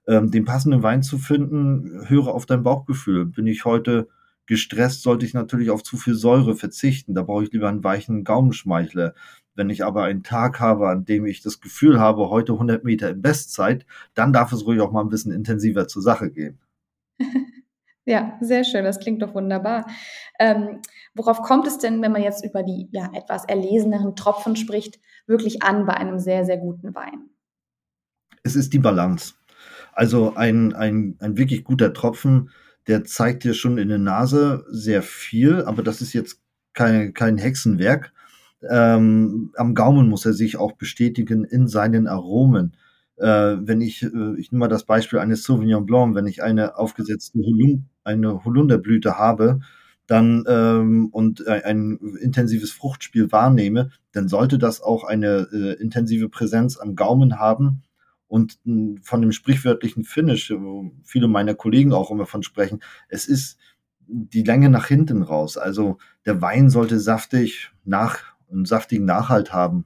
Ähm, 0.07 0.31
den 0.31 0.45
passenden 0.45 0.83
Wein 0.83 1.03
zu 1.03 1.19
finden, 1.19 2.09
höre 2.09 2.29
auf 2.29 2.47
dein 2.47 2.63
Bauchgefühl. 2.63 3.27
Bin 3.27 3.47
ich 3.47 3.65
heute 3.65 4.09
gestresst, 4.47 5.03
sollte 5.03 5.25
ich 5.25 5.35
natürlich 5.35 5.71
auf 5.71 5.83
zu 5.83 5.97
viel 5.97 6.15
Säure 6.15 6.57
verzichten. 6.57 7.15
Da 7.15 7.23
brauche 7.23 7.45
ich 7.45 7.53
lieber 7.53 7.69
einen 7.69 7.85
weichen 7.85 8.25
Gaumenschmeichler. 8.25 9.15
Wenn 9.55 9.71
ich 9.71 9.85
aber 9.85 10.05
einen 10.05 10.23
Tag 10.23 10.61
habe, 10.61 10.89
an 10.89 11.05
dem 11.05 11.27
ich 11.27 11.43
das 11.43 11.61
Gefühl 11.61 12.01
habe, 12.01 12.31
heute 12.31 12.53
100 12.55 12.83
Meter 12.85 13.11
in 13.11 13.23
Bestzeit, 13.23 13.87
dann 14.15 14.33
darf 14.33 14.53
es 14.53 14.67
ruhig 14.67 14.81
auch 14.81 14.93
mal 14.93 15.03
ein 15.03 15.09
bisschen 15.09 15.33
intensiver 15.33 15.87
zur 15.87 16.03
Sache 16.03 16.31
gehen. 16.31 16.59
Ja, 18.11 18.37
sehr 18.41 18.65
schön. 18.65 18.83
Das 18.83 18.99
klingt 18.99 19.23
doch 19.23 19.37
wunderbar. 19.37 19.87
Ähm, 20.41 20.81
worauf 21.15 21.43
kommt 21.43 21.69
es 21.69 21.79
denn, 21.79 22.03
wenn 22.03 22.11
man 22.11 22.25
jetzt 22.25 22.45
über 22.45 22.65
die 22.65 22.89
ja, 22.91 23.09
etwas 23.15 23.45
erleseneren 23.45 24.17
Tropfen 24.17 24.57
spricht, 24.57 24.99
wirklich 25.29 25.63
an 25.63 25.87
bei 25.87 25.95
einem 25.95 26.19
sehr, 26.19 26.45
sehr 26.45 26.59
guten 26.59 26.93
Wein? 26.93 27.31
Es 28.43 28.57
ist 28.57 28.73
die 28.73 28.81
Balance. 28.81 29.35
Also 29.93 30.35
ein, 30.35 30.75
ein, 30.75 31.19
ein 31.21 31.39
wirklich 31.39 31.63
guter 31.63 31.93
Tropfen, 31.93 32.51
der 32.89 33.05
zeigt 33.05 33.45
dir 33.45 33.55
schon 33.55 33.79
in 33.79 33.91
der 33.91 33.99
Nase 33.99 34.65
sehr 34.69 35.03
viel, 35.03 35.63
aber 35.63 35.85
das 35.85 36.01
ist 36.01 36.13
jetzt 36.13 36.41
kein, 36.73 37.15
kein 37.15 37.39
Hexenwerk. 37.39 38.13
Ähm, 38.69 39.53
am 39.55 39.77
Gaumen 39.77 40.09
muss 40.09 40.27
er 40.27 40.33
sich 40.33 40.57
auch 40.57 40.73
bestätigen 40.73 41.45
in 41.45 41.69
seinen 41.69 42.09
Aromen 42.09 42.77
äh, 43.21 43.57
wenn 43.61 43.81
ich, 43.81 44.03
äh, 44.03 44.39
ich 44.39 44.51
nehme 44.51 44.61
mal 44.61 44.69
das 44.69 44.85
Beispiel 44.85 45.19
eines 45.19 45.45
Sauvignon 45.45 45.87
Blanc, 45.87 46.15
wenn 46.15 46.27
ich 46.27 46.43
eine 46.43 46.77
aufgesetzte 46.79 47.39
Holund, 47.39 47.85
eine 48.05 48.45
Holunderblüte 48.45 49.19
habe, 49.19 49.61
dann 50.07 50.45
ähm, 50.49 51.09
und 51.13 51.47
ein 51.47 51.99
intensives 52.21 52.73
Fruchtspiel 52.73 53.31
wahrnehme, 53.31 53.91
dann 54.13 54.29
sollte 54.29 54.59
das 54.59 54.81
auch 54.81 55.05
eine 55.05 55.49
äh, 55.53 55.81
intensive 55.81 56.29
Präsenz 56.29 56.77
am 56.79 56.97
Gaumen 56.97 57.39
haben. 57.39 57.83
Und 58.27 58.59
mh, 58.65 59.01
von 59.03 59.23
dem 59.23 59.33
sprichwörtlichen 59.33 60.05
Finish, 60.05 60.51
wo 60.51 60.91
viele 61.05 61.29
meiner 61.29 61.55
Kollegen 61.55 61.93
auch 61.93 62.11
immer 62.11 62.27
von 62.27 62.43
sprechen, 62.43 62.81
es 63.09 63.27
ist 63.27 63.59
die 64.07 64.43
Länge 64.43 64.69
nach 64.69 64.87
hinten 64.87 65.23
raus. 65.23 65.57
Also 65.57 65.99
der 66.27 66.43
Wein 66.43 66.71
sollte 66.71 66.99
saftig 66.99 67.71
nach 67.85 68.19
einen 68.51 68.65
saftigen 68.65 69.05
Nachhalt 69.05 69.53
haben. 69.53 69.85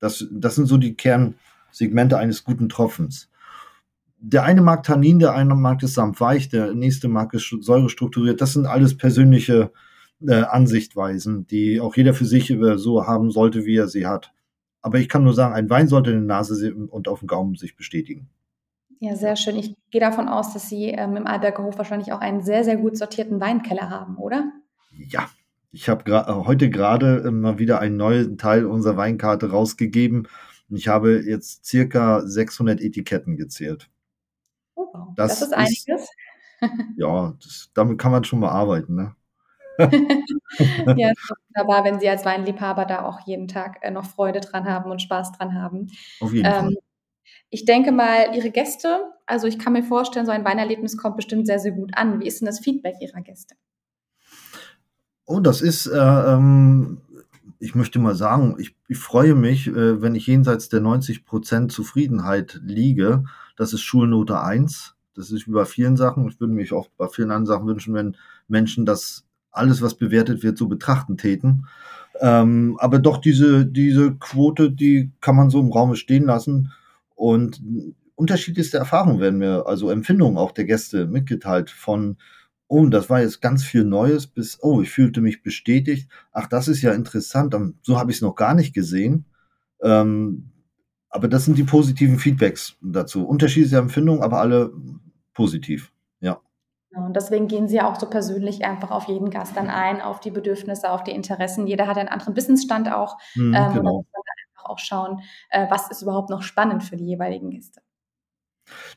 Das, 0.00 0.26
das 0.32 0.54
sind 0.54 0.66
so 0.66 0.78
die 0.78 0.94
Kernsegmente 0.94 2.16
eines 2.16 2.44
guten 2.44 2.68
Tropfens. 2.68 3.29
Der 4.22 4.44
eine 4.44 4.60
mag 4.60 4.82
Tannin, 4.82 5.18
der 5.18 5.34
eine 5.34 5.54
mag 5.54 5.82
es 5.82 5.94
samtweich, 5.94 6.48
der 6.48 6.74
nächste 6.74 7.08
mag 7.08 7.32
es 7.34 7.48
säurestrukturiert. 7.60 8.40
Das 8.40 8.52
sind 8.52 8.66
alles 8.66 8.96
persönliche 8.96 9.72
äh, 10.26 10.42
Ansichtweisen, 10.42 11.46
die 11.46 11.80
auch 11.80 11.96
jeder 11.96 12.12
für 12.12 12.26
sich 12.26 12.54
so 12.76 13.06
haben 13.06 13.30
sollte, 13.30 13.64
wie 13.64 13.76
er 13.76 13.88
sie 13.88 14.06
hat. 14.06 14.32
Aber 14.82 14.98
ich 14.98 15.08
kann 15.08 15.24
nur 15.24 15.34
sagen, 15.34 15.54
ein 15.54 15.70
Wein 15.70 15.88
sollte 15.88 16.10
in 16.10 16.26
der 16.26 16.36
Nase 16.36 16.74
und 16.74 17.08
auf 17.08 17.20
dem 17.20 17.28
Gaumen 17.28 17.54
sich 17.56 17.76
bestätigen. 17.76 18.28
Ja, 18.98 19.16
sehr 19.16 19.36
schön. 19.36 19.56
Ich 19.56 19.74
gehe 19.90 20.00
davon 20.00 20.28
aus, 20.28 20.52
dass 20.52 20.68
Sie 20.68 20.88
ähm, 20.88 21.16
im 21.16 21.26
Alberger 21.26 21.62
Hof 21.62 21.78
wahrscheinlich 21.78 22.12
auch 22.12 22.20
einen 22.20 22.42
sehr, 22.42 22.64
sehr 22.64 22.76
gut 22.76 22.98
sortierten 22.98 23.40
Weinkeller 23.40 23.88
haben, 23.88 24.16
oder? 24.18 24.52
Ja, 25.08 25.30
ich 25.72 25.88
habe 25.88 26.04
gra 26.04 26.44
heute 26.46 26.68
gerade 26.68 27.24
äh, 27.26 27.30
mal 27.30 27.58
wieder 27.58 27.80
einen 27.80 27.96
neuen 27.96 28.36
Teil 28.36 28.66
unserer 28.66 28.98
Weinkarte 28.98 29.50
rausgegeben. 29.50 30.28
Ich 30.68 30.88
habe 30.88 31.22
jetzt 31.26 31.64
circa 31.64 32.20
600 32.26 32.80
Etiketten 32.80 33.36
gezählt. 33.36 33.88
Oh, 34.80 34.88
wow. 34.92 35.08
das, 35.16 35.40
das, 35.40 35.48
ist 35.48 35.54
einiges. 35.54 35.86
Ist, 35.86 36.10
ja, 36.96 37.34
das, 37.42 37.70
damit 37.74 37.98
kann 37.98 38.12
man 38.12 38.24
schon 38.24 38.40
mal 38.40 38.50
arbeiten. 38.50 38.94
Ne? 38.94 39.14
ja, 39.78 41.12
wunderbar, 41.48 41.84
wenn 41.84 42.00
Sie 42.00 42.08
als 42.08 42.24
Weinliebhaber 42.24 42.84
da 42.84 43.04
auch 43.04 43.20
jeden 43.26 43.48
Tag 43.48 43.78
äh, 43.82 43.90
noch 43.90 44.04
Freude 44.04 44.40
dran 44.40 44.64
haben 44.64 44.90
und 44.90 45.00
Spaß 45.00 45.32
dran 45.32 45.54
haben. 45.54 45.88
Auf 46.20 46.32
jeden 46.32 46.46
ähm, 46.46 46.52
Fall. 46.52 46.74
Ich 47.50 47.64
denke 47.64 47.92
mal, 47.92 48.34
Ihre 48.34 48.50
Gäste, 48.50 49.12
also 49.26 49.46
ich 49.46 49.58
kann 49.58 49.72
mir 49.72 49.82
vorstellen, 49.82 50.26
so 50.26 50.32
ein 50.32 50.44
Weinerlebnis 50.44 50.96
kommt 50.96 51.16
bestimmt 51.16 51.46
sehr, 51.46 51.58
sehr 51.58 51.72
gut 51.72 51.90
an. 51.94 52.20
Wie 52.20 52.26
ist 52.26 52.40
denn 52.40 52.46
das 52.46 52.60
Feedback 52.60 52.96
Ihrer 53.00 53.20
Gäste? 53.22 53.54
Oh, 55.24 55.40
das 55.40 55.60
ist, 55.60 55.86
äh, 55.86 55.96
ähm, 55.96 57.02
ich 57.58 57.74
möchte 57.74 57.98
mal 57.98 58.14
sagen, 58.14 58.56
ich, 58.58 58.76
ich 58.88 58.98
freue 58.98 59.34
mich, 59.34 59.68
äh, 59.68 60.02
wenn 60.02 60.14
ich 60.14 60.26
jenseits 60.26 60.68
der 60.68 60.80
90 60.80 61.24
Prozent 61.24 61.72
Zufriedenheit 61.72 62.60
liege. 62.64 63.24
Das 63.60 63.74
ist 63.74 63.82
Schulnote 63.82 64.40
1. 64.40 64.94
Das 65.14 65.30
ist 65.30 65.46
wie 65.46 65.52
bei 65.52 65.66
vielen 65.66 65.98
Sachen. 65.98 66.26
Ich 66.26 66.40
würde 66.40 66.54
mich 66.54 66.72
auch 66.72 66.88
bei 66.96 67.08
vielen 67.08 67.30
anderen 67.30 67.44
Sachen 67.44 67.66
wünschen, 67.66 67.92
wenn 67.92 68.16
Menschen 68.48 68.86
das 68.86 69.26
alles, 69.50 69.82
was 69.82 69.96
bewertet 69.96 70.42
wird, 70.42 70.56
so 70.56 70.66
betrachten 70.66 71.18
täten. 71.18 71.66
Ähm, 72.20 72.78
aber 72.80 72.98
doch 72.98 73.18
diese, 73.18 73.66
diese 73.66 74.14
Quote, 74.14 74.72
die 74.72 75.12
kann 75.20 75.36
man 75.36 75.50
so 75.50 75.60
im 75.60 75.72
Raum 75.72 75.94
stehen 75.94 76.24
lassen. 76.24 76.72
Und 77.14 77.60
unterschiedlichste 78.14 78.78
Erfahrungen 78.78 79.20
werden 79.20 79.38
mir, 79.38 79.66
also 79.66 79.90
Empfindungen 79.90 80.38
auch 80.38 80.52
der 80.52 80.64
Gäste 80.64 81.04
mitgeteilt 81.04 81.68
von, 81.68 82.16
oh, 82.66 82.86
das 82.86 83.10
war 83.10 83.20
jetzt 83.20 83.42
ganz 83.42 83.62
viel 83.62 83.84
Neues, 83.84 84.26
bis, 84.26 84.56
oh, 84.62 84.80
ich 84.80 84.88
fühlte 84.88 85.20
mich 85.20 85.42
bestätigt. 85.42 86.08
Ach, 86.32 86.46
das 86.46 86.66
ist 86.66 86.80
ja 86.80 86.92
interessant. 86.92 87.54
So 87.82 87.98
habe 87.98 88.10
ich 88.10 88.16
es 88.16 88.22
noch 88.22 88.36
gar 88.36 88.54
nicht 88.54 88.72
gesehen. 88.72 89.26
Ähm, 89.82 90.50
aber 91.10 91.28
das 91.28 91.44
sind 91.44 91.58
die 91.58 91.64
positiven 91.64 92.18
Feedbacks 92.18 92.76
dazu. 92.80 93.26
Unterschiedliche 93.26 93.76
Empfindungen, 93.76 94.22
aber 94.22 94.40
alle 94.40 94.72
positiv. 95.34 95.92
Ja. 96.20 96.40
Und 96.90 97.14
deswegen 97.14 97.48
gehen 97.48 97.68
Sie 97.68 97.80
auch 97.80 97.98
so 97.98 98.08
persönlich 98.08 98.64
einfach 98.64 98.90
auf 98.90 99.08
jeden 99.08 99.30
Gast 99.30 99.56
dann 99.56 99.68
ein, 99.68 100.00
auf 100.00 100.20
die 100.20 100.30
Bedürfnisse, 100.30 100.90
auf 100.90 101.02
die 101.02 101.10
Interessen. 101.10 101.66
Jeder 101.66 101.86
hat 101.86 101.98
einen 101.98 102.08
anderen 102.08 102.36
Wissensstand 102.36 102.92
auch. 102.92 103.18
Mhm, 103.34 103.54
ähm, 103.54 103.74
genau. 103.74 103.96
Und 103.96 104.06
dann 104.12 104.22
einfach 104.48 104.70
auch 104.70 104.78
schauen, 104.78 105.20
äh, 105.50 105.66
was 105.68 105.90
ist 105.90 106.02
überhaupt 106.02 106.30
noch 106.30 106.42
spannend 106.42 106.84
für 106.84 106.96
die 106.96 107.06
jeweiligen 107.06 107.50
Gäste. 107.50 107.80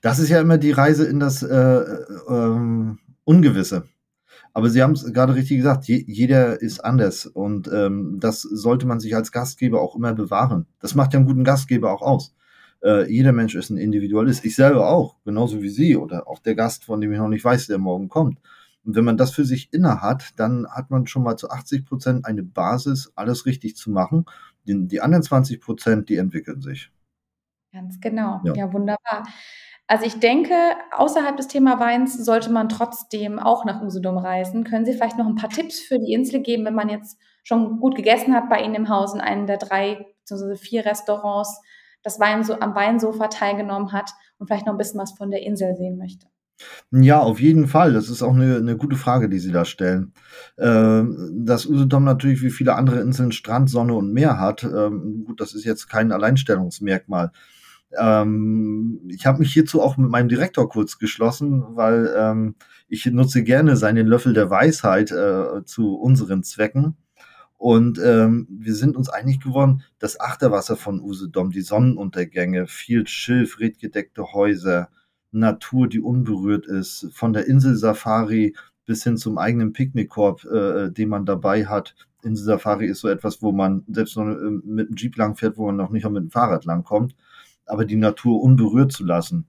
Das 0.01 0.19
ist 0.19 0.29
ja 0.29 0.39
immer 0.39 0.59
die 0.59 0.71
Reise 0.71 1.05
in 1.05 1.19
das 1.19 1.41
äh, 1.41 1.83
ähm, 2.29 2.99
Ungewisse. 3.23 3.87
Aber 4.53 4.69
Sie 4.69 4.83
haben 4.83 4.93
es 4.93 5.11
gerade 5.11 5.33
richtig 5.35 5.57
gesagt, 5.57 5.85
je, 5.85 6.03
jeder 6.07 6.61
ist 6.61 6.79
anders 6.79 7.25
und 7.25 7.67
ähm, 7.73 8.17
das 8.19 8.41
sollte 8.41 8.85
man 8.85 8.99
sich 8.99 9.15
als 9.15 9.31
Gastgeber 9.31 9.81
auch 9.81 9.95
immer 9.95 10.13
bewahren. 10.13 10.67
Das 10.79 10.93
macht 10.93 11.13
ja 11.13 11.19
einen 11.19 11.27
guten 11.27 11.43
Gastgeber 11.43 11.91
auch 11.91 12.03
aus. 12.03 12.35
Äh, 12.83 13.11
jeder 13.11 13.31
Mensch 13.31 13.55
ist 13.55 13.71
ein 13.71 13.77
Individualist. 13.77 14.45
Ich 14.45 14.55
selber 14.55 14.89
auch, 14.89 15.15
genauso 15.25 15.61
wie 15.61 15.69
Sie 15.69 15.97
oder 15.97 16.27
auch 16.27 16.39
der 16.39 16.53
Gast, 16.53 16.85
von 16.85 17.01
dem 17.01 17.11
ich 17.11 17.17
noch 17.17 17.29
nicht 17.29 17.43
weiß, 17.43 17.67
der 17.67 17.79
morgen 17.79 18.09
kommt. 18.09 18.39
Und 18.85 18.95
wenn 18.95 19.05
man 19.05 19.17
das 19.17 19.31
für 19.31 19.45
sich 19.45 19.71
inne 19.73 20.01
hat, 20.01 20.31
dann 20.37 20.67
hat 20.69 20.91
man 20.91 21.07
schon 21.07 21.23
mal 21.23 21.37
zu 21.37 21.49
80 21.49 21.85
Prozent 21.85 22.25
eine 22.25 22.43
Basis, 22.43 23.11
alles 23.15 23.45
richtig 23.45 23.75
zu 23.75 23.89
machen. 23.89 24.25
Die, 24.67 24.87
die 24.87 25.01
anderen 25.01 25.23
20 25.23 25.61
Prozent, 25.61 26.09
die 26.09 26.17
entwickeln 26.17 26.61
sich. 26.61 26.91
Ganz 27.71 27.99
genau. 27.99 28.41
Ja, 28.43 28.53
ja 28.53 28.73
wunderbar. 28.73 29.23
Also 29.93 30.07
ich 30.07 30.19
denke, 30.19 30.55
außerhalb 30.91 31.37
des 31.37 31.47
Thema 31.47 31.79
Weins 31.79 32.17
sollte 32.17 32.51
man 32.51 32.67
trotzdem 32.67 33.37
auch 33.37 33.63
nach 33.63 33.83
Usedom 33.83 34.17
reisen. 34.17 34.63
Können 34.63 34.87
Sie 34.87 34.93
vielleicht 34.93 35.19
noch 35.19 35.27
ein 35.27 35.35
paar 35.35 35.51
Tipps 35.51 35.81
für 35.81 35.99
die 35.99 36.13
Insel 36.13 36.41
geben, 36.41 36.65
wenn 36.65 36.73
man 36.73 36.89
jetzt 36.89 37.19
schon 37.43 37.79
gut 37.79 37.95
gegessen 37.95 38.33
hat 38.33 38.49
bei 38.49 38.63
Ihnen 38.63 38.73
im 38.73 38.89
Haus 38.89 39.13
in 39.13 39.21
einem 39.21 39.45
der 39.45 39.57
drei 39.57 40.03
bzw. 40.27 40.55
vier 40.55 40.83
Restaurants, 40.83 41.61
das 42.01 42.19
Wein 42.19 42.43
so 42.43 42.59
am 42.59 42.73
Weinsofa 42.73 43.27
teilgenommen 43.27 43.91
hat 43.91 44.09
und 44.39 44.47
vielleicht 44.47 44.65
noch 44.65 44.73
ein 44.73 44.79
bisschen 44.79 44.99
was 44.99 45.11
von 45.15 45.29
der 45.29 45.43
Insel 45.43 45.75
sehen 45.75 45.99
möchte? 45.99 46.25
Ja, 46.89 47.19
auf 47.19 47.39
jeden 47.39 47.67
Fall. 47.67 47.93
Das 47.93 48.09
ist 48.09 48.23
auch 48.23 48.33
eine, 48.33 48.55
eine 48.57 48.75
gute 48.77 48.95
Frage, 48.95 49.29
die 49.29 49.37
Sie 49.37 49.51
da 49.51 49.63
stellen. 49.63 50.15
Ähm, 50.57 51.43
dass 51.45 51.67
Usedom 51.67 52.03
natürlich 52.03 52.41
wie 52.41 52.49
viele 52.49 52.73
andere 52.73 52.99
Inseln 52.99 53.31
Strand, 53.31 53.69
Sonne 53.69 53.93
und 53.93 54.11
Meer 54.11 54.39
hat, 54.39 54.63
ähm, 54.63 55.23
gut, 55.27 55.39
das 55.39 55.53
ist 55.53 55.65
jetzt 55.65 55.87
kein 55.87 56.11
Alleinstellungsmerkmal. 56.11 57.31
Ähm, 57.97 59.01
ich 59.09 59.25
habe 59.25 59.39
mich 59.39 59.53
hierzu 59.53 59.81
auch 59.81 59.97
mit 59.97 60.09
meinem 60.09 60.29
Direktor 60.29 60.69
kurz 60.69 60.97
geschlossen, 60.97 61.63
weil 61.75 62.13
ähm, 62.17 62.55
ich 62.87 63.05
nutze 63.05 63.43
gerne 63.43 63.77
seinen 63.77 64.07
Löffel 64.07 64.33
der 64.33 64.49
Weisheit 64.49 65.11
äh, 65.11 65.63
zu 65.65 65.95
unseren 65.95 66.43
Zwecken. 66.43 66.95
Und 67.57 67.99
ähm, 68.03 68.47
wir 68.49 68.75
sind 68.75 68.97
uns 68.97 69.09
einig 69.09 69.39
geworden, 69.39 69.83
das 69.97 70.19
Achterwasser 70.19 70.75
von 70.75 70.99
Usedom, 70.99 71.51
die 71.51 71.61
Sonnenuntergänge, 71.61 72.67
viel 72.67 73.07
Schilf, 73.07 73.59
redgedeckte 73.59 74.33
Häuser, 74.33 74.89
Natur, 75.31 75.87
die 75.87 76.01
unberührt 76.01 76.67
ist, 76.67 77.09
von 77.13 77.31
der 77.31 77.47
Inselsafari 77.47 78.55
bis 78.85 79.03
hin 79.03 79.15
zum 79.17 79.37
eigenen 79.37 79.71
Picknickkorb, 79.71 80.43
äh, 80.43 80.91
den 80.91 81.09
man 81.09 81.25
dabei 81.25 81.65
hat. 81.65 81.95
Inselsafari 82.21 82.87
ist 82.87 82.99
so 82.99 83.07
etwas, 83.07 83.41
wo 83.41 83.53
man 83.53 83.83
selbst 83.87 84.17
noch 84.17 84.27
äh, 84.27 84.49
mit 84.65 84.89
dem 84.89 84.95
Jeep 84.97 85.15
langfährt, 85.15 85.57
wo 85.57 85.67
man 85.67 85.77
noch 85.77 85.89
nicht 85.89 86.03
mal 86.03 86.09
mit 86.09 86.23
dem 86.23 86.31
Fahrrad 86.31 86.65
langkommt 86.65 87.15
aber 87.65 87.85
die 87.85 87.95
Natur 87.95 88.41
unberührt 88.41 88.91
zu 88.91 89.05
lassen. 89.05 89.47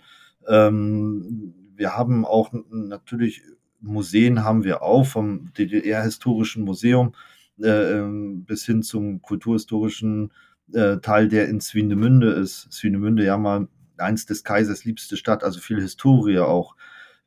Ähm, 0.48 1.54
wir 1.76 1.96
haben 1.96 2.24
auch 2.24 2.52
natürlich 2.70 3.42
Museen 3.80 4.44
haben 4.44 4.64
wir 4.64 4.82
auch 4.82 5.04
vom 5.04 5.52
DDR-historischen 5.52 6.64
Museum 6.64 7.14
äh, 7.60 7.98
ähm, 7.98 8.44
bis 8.44 8.64
hin 8.64 8.82
zum 8.82 9.20
kulturhistorischen 9.22 10.32
äh, 10.72 10.98
Teil, 10.98 11.28
der 11.28 11.48
in 11.48 11.60
Swinemünde 11.60 12.30
ist. 12.30 12.72
Swinemünde 12.72 13.24
ja 13.24 13.36
mal 13.36 13.68
eins 13.98 14.26
des 14.26 14.42
Kaisers 14.42 14.84
liebste 14.84 15.16
Stadt, 15.16 15.44
also 15.44 15.60
viel 15.60 15.80
Historie 15.80 16.38
auch. 16.38 16.76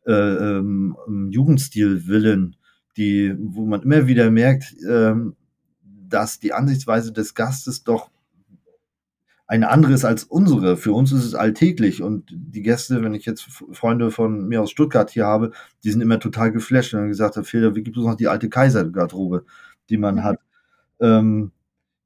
Äh, 0.06 0.12
ähm, 0.12 0.98
Jugendstil 1.32 2.08
willen, 2.08 2.56
die, 2.96 3.36
wo 3.38 3.66
man 3.66 3.84
immer 3.84 4.08
wieder 4.08 4.32
merkt, 4.32 4.76
ähm, 4.90 5.36
dass 5.84 6.40
die 6.40 6.54
Ansichtsweise 6.54 7.12
des 7.12 7.36
Gastes 7.36 7.84
doch 7.84 8.10
eine 9.48 9.70
andere 9.70 9.94
ist 9.94 10.06
als 10.06 10.26
unsere. 10.26 10.76
Für 10.76 10.92
uns 10.92 11.12
ist 11.14 11.24
es 11.24 11.34
alltäglich 11.34 12.04
und 12.04 12.26
die 12.30 12.62
Gäste, 12.62 13.02
wenn 13.02 13.14
ich 13.14 13.26
jetzt 13.26 13.44
Freunde 13.72 14.12
von 14.12 14.48
mir 14.48 14.62
aus 14.62 14.72
Stuttgart 14.72 15.10
hier 15.10 15.26
habe, 15.26 15.52
die 15.84 15.92
sind 15.92 16.02
immer 16.02 16.20
total 16.20 16.52
geflasht 16.52 16.94
und 16.94 17.00
haben 17.00 17.08
gesagt, 17.08 17.40
Feder, 17.48 17.74
wie 17.74 17.84
gibt 17.84 17.98
es 17.98 18.04
noch 18.04 18.16
die 18.16 18.28
alte 18.28 18.50
Kaisergarderobe, 18.50 19.46
die 19.90 19.98
man 19.98 20.16
mhm. 20.16 20.24
hat. 20.24 20.40
Ähm, 21.00 21.52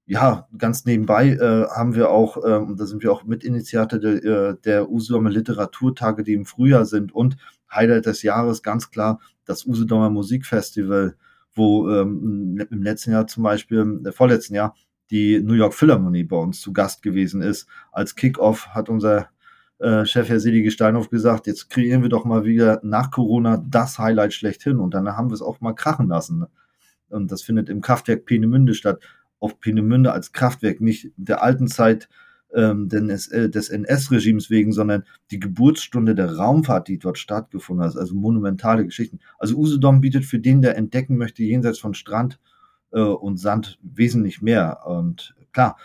ja, 0.06 0.48
ganz 0.58 0.86
nebenbei 0.86 1.30
äh, 1.30 1.68
haben 1.70 1.96
wir 1.96 2.12
auch, 2.12 2.38
ähm, 2.46 2.76
da 2.78 2.86
sind 2.86 3.02
wir 3.02 3.12
auch 3.12 3.24
Mitinitiator 3.24 3.98
der, 3.98 4.24
äh, 4.24 4.56
der 4.64 4.90
Usedomer 4.92 5.30
Literaturtage, 5.30 6.24
die 6.24 6.34
im 6.34 6.46
Frühjahr 6.46 6.86
sind 6.86 7.14
und 7.14 7.38
Highlight 7.74 8.06
des 8.06 8.22
Jahres 8.22 8.62
ganz 8.62 8.92
klar 8.92 9.20
das 9.46 9.66
Usedomer 9.66 10.10
Musikfestival, 10.10 11.16
wo 11.54 11.90
ähm, 11.90 12.58
im 12.70 12.84
letzten 12.84 13.12
Jahr 13.12 13.26
zum 13.28 13.44
Beispiel, 13.44 14.02
äh, 14.06 14.12
vorletzten 14.12 14.56
Jahr, 14.56 14.76
die 15.12 15.42
New 15.42 15.54
York 15.54 15.74
Philharmonie 15.74 16.24
bei 16.24 16.38
uns 16.38 16.62
zu 16.62 16.74
Gast 16.74 17.04
gewesen 17.04 17.42
ist. 17.42 17.68
Als 17.92 18.16
Kickoff 18.16 18.70
hat 18.70 18.90
unser 18.90 19.30
äh, 19.80 20.06
Chef 20.06 20.30
Herr 20.30 20.40
Selige 20.40 20.72
Steinhoff 20.72 21.10
gesagt, 21.10 21.48
jetzt 21.48 21.70
kreieren 21.70 22.02
wir 22.02 22.10
doch 22.10 22.24
mal 22.24 22.46
wieder 22.46 22.80
nach 22.84 23.12
Corona 23.12 23.64
das 23.70 24.00
Highlight 24.00 24.34
schlechthin. 24.34 24.80
Und 24.80 24.94
dann 24.94 25.08
haben 25.10 25.30
wir 25.30 25.34
es 25.34 25.42
auch 25.42 25.60
mal 25.60 25.74
krachen 25.74 26.08
lassen. 26.08 26.46
Und 27.10 27.32
das 27.32 27.42
findet 27.42 27.70
im 27.70 27.82
Kraftwerk 27.82 28.26
Peenemünde 28.26 28.74
statt. 28.74 29.02
Auf 29.40 29.60
Peenemünde 29.60 30.14
als 30.14 30.32
Kraftwerk, 30.32 30.82
nicht 30.82 31.12
der 31.18 31.44
alten 31.44 31.68
Zeit 31.68 32.08
ähm, 32.54 32.90
des, 32.90 33.28
äh, 33.30 33.50
des 33.50 33.70
NS-Regimes 33.70 34.50
wegen, 34.50 34.72
sondern 34.72 35.04
die 35.32 35.40
Geburtsstunde 35.40 36.16
der 36.16 36.36
Raumfahrt, 36.36 36.88
die 36.88 37.00
dort 37.00 37.18
stattgefunden 37.18 37.86
hat. 37.86 37.98
Also 37.98 38.16
monumentale 38.16 38.86
Geschichten. 38.86 39.20
Also 39.40 39.56
Usedom 39.58 40.00
bietet 40.00 40.26
für 40.26 40.40
den, 40.40 40.62
der 40.62 40.78
entdecken 40.78 41.18
möchte, 41.18 41.44
jenseits 41.44 41.80
von 41.80 41.94
Strand 41.94 42.40
äh, 42.92 43.02
und 43.02 43.38
Sand 43.38 43.80
wesentlich 43.82 44.42
mehr. 44.42 44.86
Und 44.86 45.36
klar, 45.52 45.78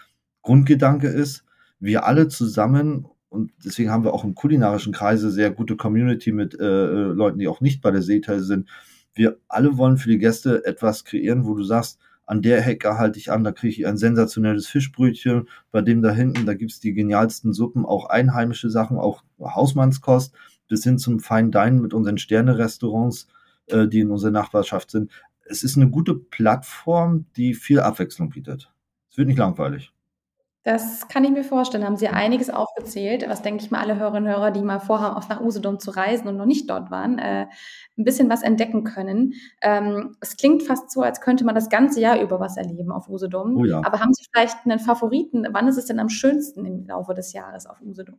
Grundgedanke 0.42 1.08
ist, 1.08 1.44
wir 1.80 2.06
alle 2.06 2.28
zusammen 2.28 3.06
und 3.28 3.52
deswegen 3.64 3.90
haben 3.90 4.04
wir 4.04 4.14
auch 4.14 4.24
im 4.24 4.34
kulinarischen 4.34 4.92
Kreise 4.92 5.30
sehr 5.30 5.50
gute 5.50 5.76
Community 5.76 6.32
mit 6.32 6.58
äh, 6.58 6.64
äh, 6.64 7.12
Leuten, 7.12 7.38
die 7.38 7.48
auch 7.48 7.60
nicht 7.60 7.82
bei 7.82 7.90
der 7.90 8.02
Seeteil 8.02 8.40
sind. 8.40 8.68
Wir 9.14 9.38
alle 9.48 9.76
wollen 9.76 9.96
für 9.96 10.08
die 10.08 10.18
Gäste 10.18 10.64
etwas 10.64 11.04
kreieren, 11.04 11.44
wo 11.44 11.54
du 11.54 11.62
sagst, 11.62 11.98
an 12.26 12.42
der 12.42 12.60
Hecke 12.60 12.98
halte 12.98 13.18
ich 13.18 13.30
an, 13.30 13.44
da 13.44 13.52
kriege 13.52 13.72
ich 13.72 13.86
ein 13.86 13.96
sensationelles 13.96 14.66
Fischbrötchen, 14.66 15.48
bei 15.70 15.80
dem 15.80 16.02
da 16.02 16.10
hinten, 16.10 16.44
da 16.44 16.54
gibt's 16.54 16.80
die 16.80 16.92
genialsten 16.92 17.52
Suppen, 17.52 17.84
auch 17.84 18.06
einheimische 18.06 18.68
Sachen, 18.68 18.98
auch 18.98 19.22
Hausmannskost, 19.38 20.34
bis 20.68 20.82
hin 20.82 20.98
zum 20.98 21.20
Fine 21.20 21.50
Dining 21.50 21.80
mit 21.80 21.94
unseren 21.94 22.18
Sterne-Restaurants, 22.18 23.28
äh, 23.66 23.86
die 23.86 24.00
in 24.00 24.10
unserer 24.10 24.32
Nachbarschaft 24.32 24.90
sind. 24.90 25.12
Es 25.48 25.62
ist 25.62 25.76
eine 25.76 25.88
gute 25.88 26.14
Plattform, 26.14 27.26
die 27.36 27.54
viel 27.54 27.80
Abwechslung 27.80 28.30
bietet. 28.30 28.72
Es 29.10 29.16
wird 29.16 29.28
nicht 29.28 29.38
langweilig. 29.38 29.92
Das 30.66 31.06
kann 31.06 31.22
ich 31.22 31.30
mir 31.30 31.44
vorstellen. 31.44 31.84
Haben 31.84 31.96
Sie 31.96 32.08
einiges 32.08 32.50
aufgezählt, 32.50 33.24
was, 33.28 33.40
denke 33.40 33.62
ich 33.62 33.70
mal, 33.70 33.80
alle 33.80 34.00
Hörerinnen 34.00 34.28
und 34.28 34.36
Hörer, 34.36 34.50
die 34.50 34.62
mal 34.62 34.80
vorhaben, 34.80 35.14
auch 35.14 35.28
nach 35.28 35.40
Usedom 35.40 35.78
zu 35.78 35.92
reisen 35.92 36.26
und 36.26 36.36
noch 36.36 36.44
nicht 36.44 36.68
dort 36.68 36.90
waren, 36.90 37.20
äh, 37.20 37.46
ein 37.96 38.02
bisschen 38.02 38.28
was 38.28 38.42
entdecken 38.42 38.82
können. 38.82 39.34
Ähm, 39.62 40.16
es 40.20 40.36
klingt 40.36 40.64
fast 40.64 40.90
so, 40.90 41.02
als 41.02 41.20
könnte 41.20 41.44
man 41.44 41.54
das 41.54 41.68
ganze 41.68 42.00
Jahr 42.00 42.20
über 42.20 42.40
was 42.40 42.56
erleben 42.56 42.90
auf 42.90 43.08
Usedom. 43.08 43.56
Oh 43.56 43.64
ja. 43.64 43.80
Aber 43.84 44.00
haben 44.00 44.12
Sie 44.12 44.26
vielleicht 44.28 44.56
einen 44.64 44.80
Favoriten? 44.80 45.46
Wann 45.52 45.68
ist 45.68 45.76
es 45.76 45.84
denn 45.84 46.00
am 46.00 46.08
schönsten 46.08 46.66
im 46.66 46.84
Laufe 46.84 47.14
des 47.14 47.32
Jahres 47.32 47.66
auf 47.66 47.80
Usedom? 47.80 48.18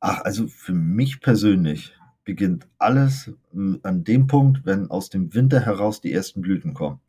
Ach, 0.00 0.22
also 0.22 0.48
für 0.48 0.72
mich 0.72 1.20
persönlich 1.20 1.94
beginnt 2.28 2.68
alles 2.76 3.32
an 3.82 4.04
dem 4.04 4.26
Punkt, 4.26 4.66
wenn 4.66 4.90
aus 4.90 5.08
dem 5.08 5.32
Winter 5.32 5.60
heraus 5.60 6.02
die 6.02 6.12
ersten 6.12 6.42
Blüten 6.42 6.74
kommen 6.74 7.00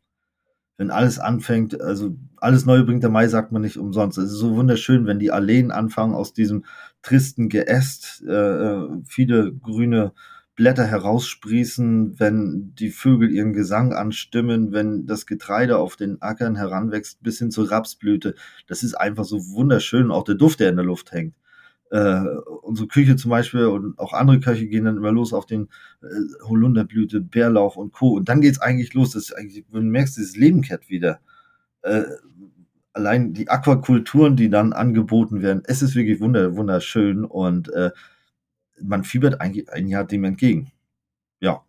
wenn 0.78 0.90
alles 0.90 1.18
anfängt, 1.18 1.78
also 1.78 2.16
alles 2.38 2.64
Neue 2.64 2.84
bringt 2.84 3.02
der 3.02 3.10
Mai, 3.10 3.28
sagt 3.28 3.52
man 3.52 3.60
nicht 3.60 3.76
umsonst. 3.76 4.16
Es 4.16 4.32
ist 4.32 4.38
so 4.38 4.56
wunderschön, 4.56 5.06
wenn 5.06 5.18
die 5.18 5.30
Alleen 5.30 5.72
anfangen, 5.72 6.14
aus 6.14 6.32
diesem 6.32 6.64
tristen 7.02 7.50
Geäst 7.50 8.24
äh, 8.26 8.32
äh, 8.32 8.88
viele 9.04 9.52
grüne 9.52 10.12
Blätter 10.56 10.86
heraussprießen, 10.86 12.18
wenn 12.18 12.72
die 12.76 12.88
Vögel 12.88 13.30
ihren 13.30 13.52
Gesang 13.52 13.92
anstimmen, 13.92 14.72
wenn 14.72 15.04
das 15.04 15.26
Getreide 15.26 15.76
auf 15.76 15.96
den 15.96 16.22
Ackern 16.22 16.56
heranwächst, 16.56 17.22
bis 17.22 17.38
hin 17.38 17.50
zur 17.50 17.70
Rapsblüte. 17.70 18.34
Das 18.66 18.82
ist 18.82 18.94
einfach 18.94 19.24
so 19.26 19.50
wunderschön, 19.50 20.10
auch 20.10 20.24
der 20.24 20.36
Duft, 20.36 20.60
der 20.60 20.70
in 20.70 20.76
der 20.76 20.86
Luft 20.86 21.12
hängt 21.12 21.34
äh, 21.90 22.20
unsere 22.62 22.88
Küche 22.88 23.16
zum 23.16 23.30
Beispiel 23.30 23.66
und 23.66 23.98
auch 23.98 24.12
andere 24.12 24.40
Köche 24.40 24.66
gehen 24.66 24.84
dann 24.84 24.96
immer 24.96 25.12
los 25.12 25.32
auf 25.32 25.46
den 25.46 25.68
äh, 26.02 26.06
Holunderblüte, 26.44 27.20
Bärlauch 27.20 27.76
und 27.76 27.92
Co. 27.92 28.14
Und 28.14 28.28
dann 28.28 28.40
geht's 28.40 28.60
eigentlich 28.60 28.94
los. 28.94 29.10
Das 29.10 29.24
ist 29.24 29.32
eigentlich, 29.32 29.64
du 29.70 29.80
merkst, 29.80 30.16
dieses 30.16 30.36
Leben 30.36 30.62
kehrt 30.62 30.88
wieder. 30.88 31.20
Äh, 31.82 32.04
allein 32.92 33.32
die 33.32 33.48
Aquakulturen, 33.48 34.36
die 34.36 34.50
dann 34.50 34.72
angeboten 34.72 35.42
werden, 35.42 35.62
es 35.66 35.82
ist 35.82 35.94
wirklich 35.94 36.20
wunder, 36.20 36.56
wunderschön 36.56 37.24
und 37.24 37.72
äh, 37.72 37.90
man 38.82 39.04
fiebert 39.04 39.40
eigentlich 39.40 39.70
ein 39.70 39.88
Jahr 39.88 40.04
dem 40.04 40.24
entgegen. 40.24 40.72
Ja. 41.40 41.62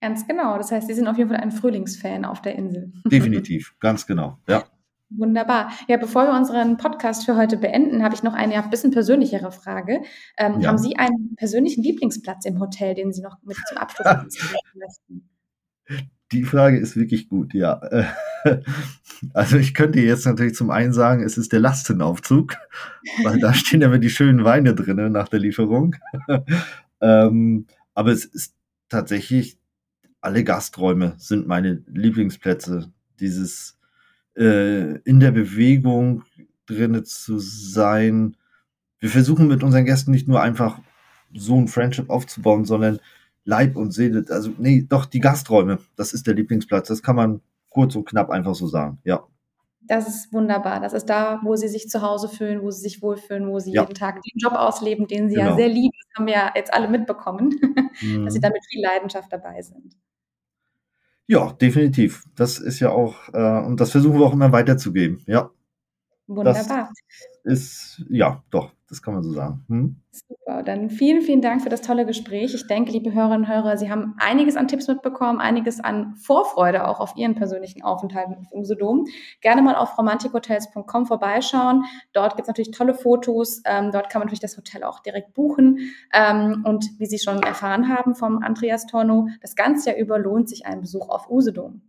Ganz 0.00 0.26
genau. 0.26 0.56
Das 0.56 0.70
heißt, 0.70 0.86
Sie 0.86 0.94
sind 0.94 1.08
auf 1.08 1.18
jeden 1.18 1.30
Fall 1.30 1.40
ein 1.40 1.50
Frühlingsfan 1.50 2.24
auf 2.24 2.40
der 2.42 2.54
Insel. 2.54 2.92
Definitiv, 3.04 3.74
ganz 3.80 4.06
genau. 4.06 4.38
Ja. 4.48 4.64
Wunderbar. 5.10 5.70
Ja, 5.88 5.96
bevor 5.96 6.26
wir 6.26 6.36
unseren 6.36 6.76
Podcast 6.76 7.24
für 7.24 7.36
heute 7.36 7.56
beenden, 7.56 8.02
habe 8.02 8.14
ich 8.14 8.22
noch 8.22 8.34
eine 8.34 8.54
ja, 8.54 8.60
bisschen 8.62 8.90
persönlichere 8.90 9.50
Frage. 9.50 10.02
Ähm, 10.36 10.60
ja. 10.60 10.68
Haben 10.68 10.78
Sie 10.78 10.96
einen 10.96 11.34
persönlichen 11.36 11.82
Lieblingsplatz 11.82 12.44
im 12.44 12.60
Hotel, 12.60 12.94
den 12.94 13.12
Sie 13.12 13.22
noch 13.22 13.38
mit 13.42 13.56
zum 13.68 13.78
Abschluss 13.78 14.06
möchten? 14.74 15.28
Die 16.32 16.44
Frage 16.44 16.78
ist 16.78 16.96
wirklich 16.96 17.28
gut, 17.28 17.54
ja. 17.54 17.80
Also 19.34 19.56
ich 19.56 19.74
könnte 19.74 19.98
jetzt 19.98 20.26
natürlich 20.26 20.54
zum 20.54 20.70
einen 20.70 20.92
sagen, 20.92 21.24
es 21.24 21.38
ist 21.38 21.52
der 21.52 21.58
Lastenaufzug, 21.58 22.56
weil 23.24 23.40
da 23.40 23.52
stehen 23.52 23.80
ja 23.80 23.88
immer 23.88 23.98
die 23.98 24.10
schönen 24.10 24.44
Weine 24.44 24.76
drinnen 24.76 25.10
nach 25.10 25.28
der 25.28 25.40
Lieferung. 25.40 25.96
ähm, 27.00 27.66
aber 27.94 28.12
es 28.12 28.24
ist 28.24 28.54
tatsächlich, 28.88 29.58
alle 30.20 30.44
Gasträume 30.44 31.14
sind 31.18 31.48
meine 31.48 31.82
Lieblingsplätze. 31.88 32.92
Dieses 33.18 33.77
äh, 34.38 34.98
in 35.00 35.20
der 35.20 35.32
Bewegung 35.32 36.22
drinne 36.66 37.02
zu 37.02 37.38
sein. 37.38 38.36
Wir 39.00 39.10
versuchen 39.10 39.48
mit 39.48 39.62
unseren 39.62 39.84
Gästen 39.84 40.10
nicht 40.10 40.28
nur 40.28 40.40
einfach 40.40 40.78
so 41.34 41.56
ein 41.56 41.68
Friendship 41.68 42.08
aufzubauen, 42.10 42.64
sondern 42.64 43.00
Leib 43.44 43.76
und 43.76 43.92
Seele, 43.92 44.24
also 44.28 44.50
nee, 44.58 44.84
doch 44.88 45.06
die 45.06 45.20
Gasträume, 45.20 45.78
das 45.96 46.12
ist 46.12 46.26
der 46.26 46.34
Lieblingsplatz. 46.34 46.88
Das 46.88 47.02
kann 47.02 47.16
man 47.16 47.40
kurz 47.70 47.96
und 47.96 48.06
knapp 48.06 48.30
einfach 48.30 48.54
so 48.54 48.66
sagen, 48.66 48.98
ja. 49.04 49.24
Das 49.80 50.06
ist 50.06 50.32
wunderbar. 50.34 50.80
Das 50.80 50.92
ist 50.92 51.06
da, 51.06 51.40
wo 51.42 51.56
sie 51.56 51.68
sich 51.68 51.88
zu 51.88 52.02
Hause 52.02 52.28
fühlen, 52.28 52.60
wo 52.62 52.70
sie 52.70 52.82
sich 52.82 53.00
wohlfühlen, 53.00 53.48
wo 53.48 53.58
sie 53.58 53.72
ja. 53.72 53.82
jeden 53.82 53.94
Tag 53.94 54.20
den 54.22 54.36
Job 54.38 54.52
ausleben, 54.52 55.06
den 55.06 55.30
sie 55.30 55.36
genau. 55.36 55.50
ja 55.50 55.56
sehr 55.56 55.68
lieben. 55.68 55.96
Das 55.98 56.18
haben 56.18 56.26
wir 56.26 56.34
ja 56.34 56.52
jetzt 56.54 56.74
alle 56.74 56.88
mitbekommen, 56.88 57.58
mhm. 58.02 58.24
dass 58.24 58.34
sie 58.34 58.40
da 58.40 58.50
mit 58.50 58.64
viel 58.68 58.82
Leidenschaft 58.82 59.32
dabei 59.32 59.62
sind. 59.62 59.96
Ja, 61.30 61.52
definitiv. 61.52 62.24
Das 62.36 62.58
ist 62.58 62.80
ja 62.80 62.90
auch, 62.90 63.28
äh, 63.34 63.66
und 63.66 63.80
das 63.80 63.90
versuchen 63.92 64.18
wir 64.18 64.26
auch 64.26 64.32
immer 64.32 64.50
weiterzugeben. 64.50 65.22
Ja. 65.26 65.50
Wunderbar. 66.26 66.90
Das 67.44 67.60
ist, 67.60 68.04
ja, 68.08 68.42
doch, 68.50 68.72
das 68.88 69.02
kann 69.02 69.14
man 69.14 69.22
so 69.22 69.32
sagen. 69.32 69.64
Hm? 69.68 69.96
Super, 70.10 70.62
dann 70.62 70.88
vielen, 70.88 71.20
vielen 71.20 71.42
Dank 71.42 71.62
für 71.62 71.68
das 71.68 71.82
tolle 71.82 72.06
Gespräch. 72.06 72.54
Ich 72.54 72.66
denke, 72.66 72.90
liebe 72.90 73.12
Hörerinnen 73.12 73.42
und 73.42 73.48
Hörer, 73.48 73.76
Sie 73.76 73.90
haben 73.90 74.14
einiges 74.18 74.56
an 74.56 74.66
Tipps 74.66 74.88
mitbekommen, 74.88 75.40
einiges 75.40 75.78
an 75.80 76.16
Vorfreude 76.16 76.88
auch 76.88 76.98
auf 76.98 77.14
Ihren 77.16 77.34
persönlichen 77.34 77.82
Aufenthalt 77.82 78.28
im 78.30 78.46
Usedom. 78.50 79.06
Gerne 79.42 79.60
mal 79.60 79.74
auf 79.74 79.98
romantikhotels.com 79.98 81.06
vorbeischauen. 81.06 81.84
Dort 82.14 82.36
gibt 82.36 82.46
es 82.46 82.48
natürlich 82.48 82.70
tolle 82.70 82.94
Fotos. 82.94 83.60
Ähm, 83.66 83.92
dort 83.92 84.08
kann 84.08 84.20
man 84.20 84.26
natürlich 84.26 84.40
das 84.40 84.56
Hotel 84.56 84.82
auch 84.84 85.00
direkt 85.00 85.34
buchen. 85.34 85.92
Ähm, 86.14 86.64
und 86.64 86.86
wie 86.98 87.06
Sie 87.06 87.18
schon 87.18 87.42
erfahren 87.42 87.88
haben 87.88 88.14
vom 88.14 88.38
Andreas 88.42 88.86
Torno, 88.86 89.28
das 89.42 89.54
ganze 89.54 89.90
Jahr 89.90 89.98
über 89.98 90.18
lohnt 90.18 90.48
sich 90.48 90.64
ein 90.64 90.80
Besuch 90.80 91.10
auf 91.10 91.28
Usedom. 91.28 91.82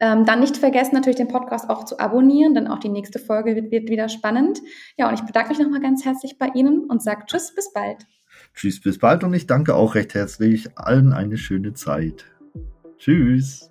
Ähm, 0.00 0.24
dann 0.24 0.40
nicht 0.40 0.56
vergessen, 0.56 0.94
natürlich 0.94 1.16
den 1.16 1.28
Podcast 1.28 1.70
auch 1.70 1.84
zu 1.84 1.98
abonnieren, 1.98 2.54
denn 2.54 2.66
auch 2.66 2.78
die 2.78 2.88
nächste 2.88 3.18
Folge 3.18 3.54
wird, 3.54 3.70
wird 3.70 3.88
wieder 3.88 4.08
spannend. 4.08 4.60
Ja, 4.98 5.08
und 5.08 5.14
ich 5.14 5.22
bedanke 5.22 5.50
mich 5.50 5.58
nochmal 5.58 5.80
ganz 5.80 6.04
herzlich 6.04 6.38
bei 6.38 6.48
Ihnen 6.54 6.84
und 6.84 7.02
sage 7.02 7.24
Tschüss, 7.26 7.54
bis 7.54 7.72
bald. 7.72 8.06
Tschüss, 8.54 8.80
bis 8.80 8.98
bald 8.98 9.24
und 9.24 9.34
ich 9.34 9.46
danke 9.46 9.74
auch 9.74 9.94
recht 9.94 10.14
herzlich 10.14 10.76
allen 10.76 11.12
eine 11.12 11.36
schöne 11.36 11.74
Zeit. 11.74 12.24
Tschüss. 12.98 13.70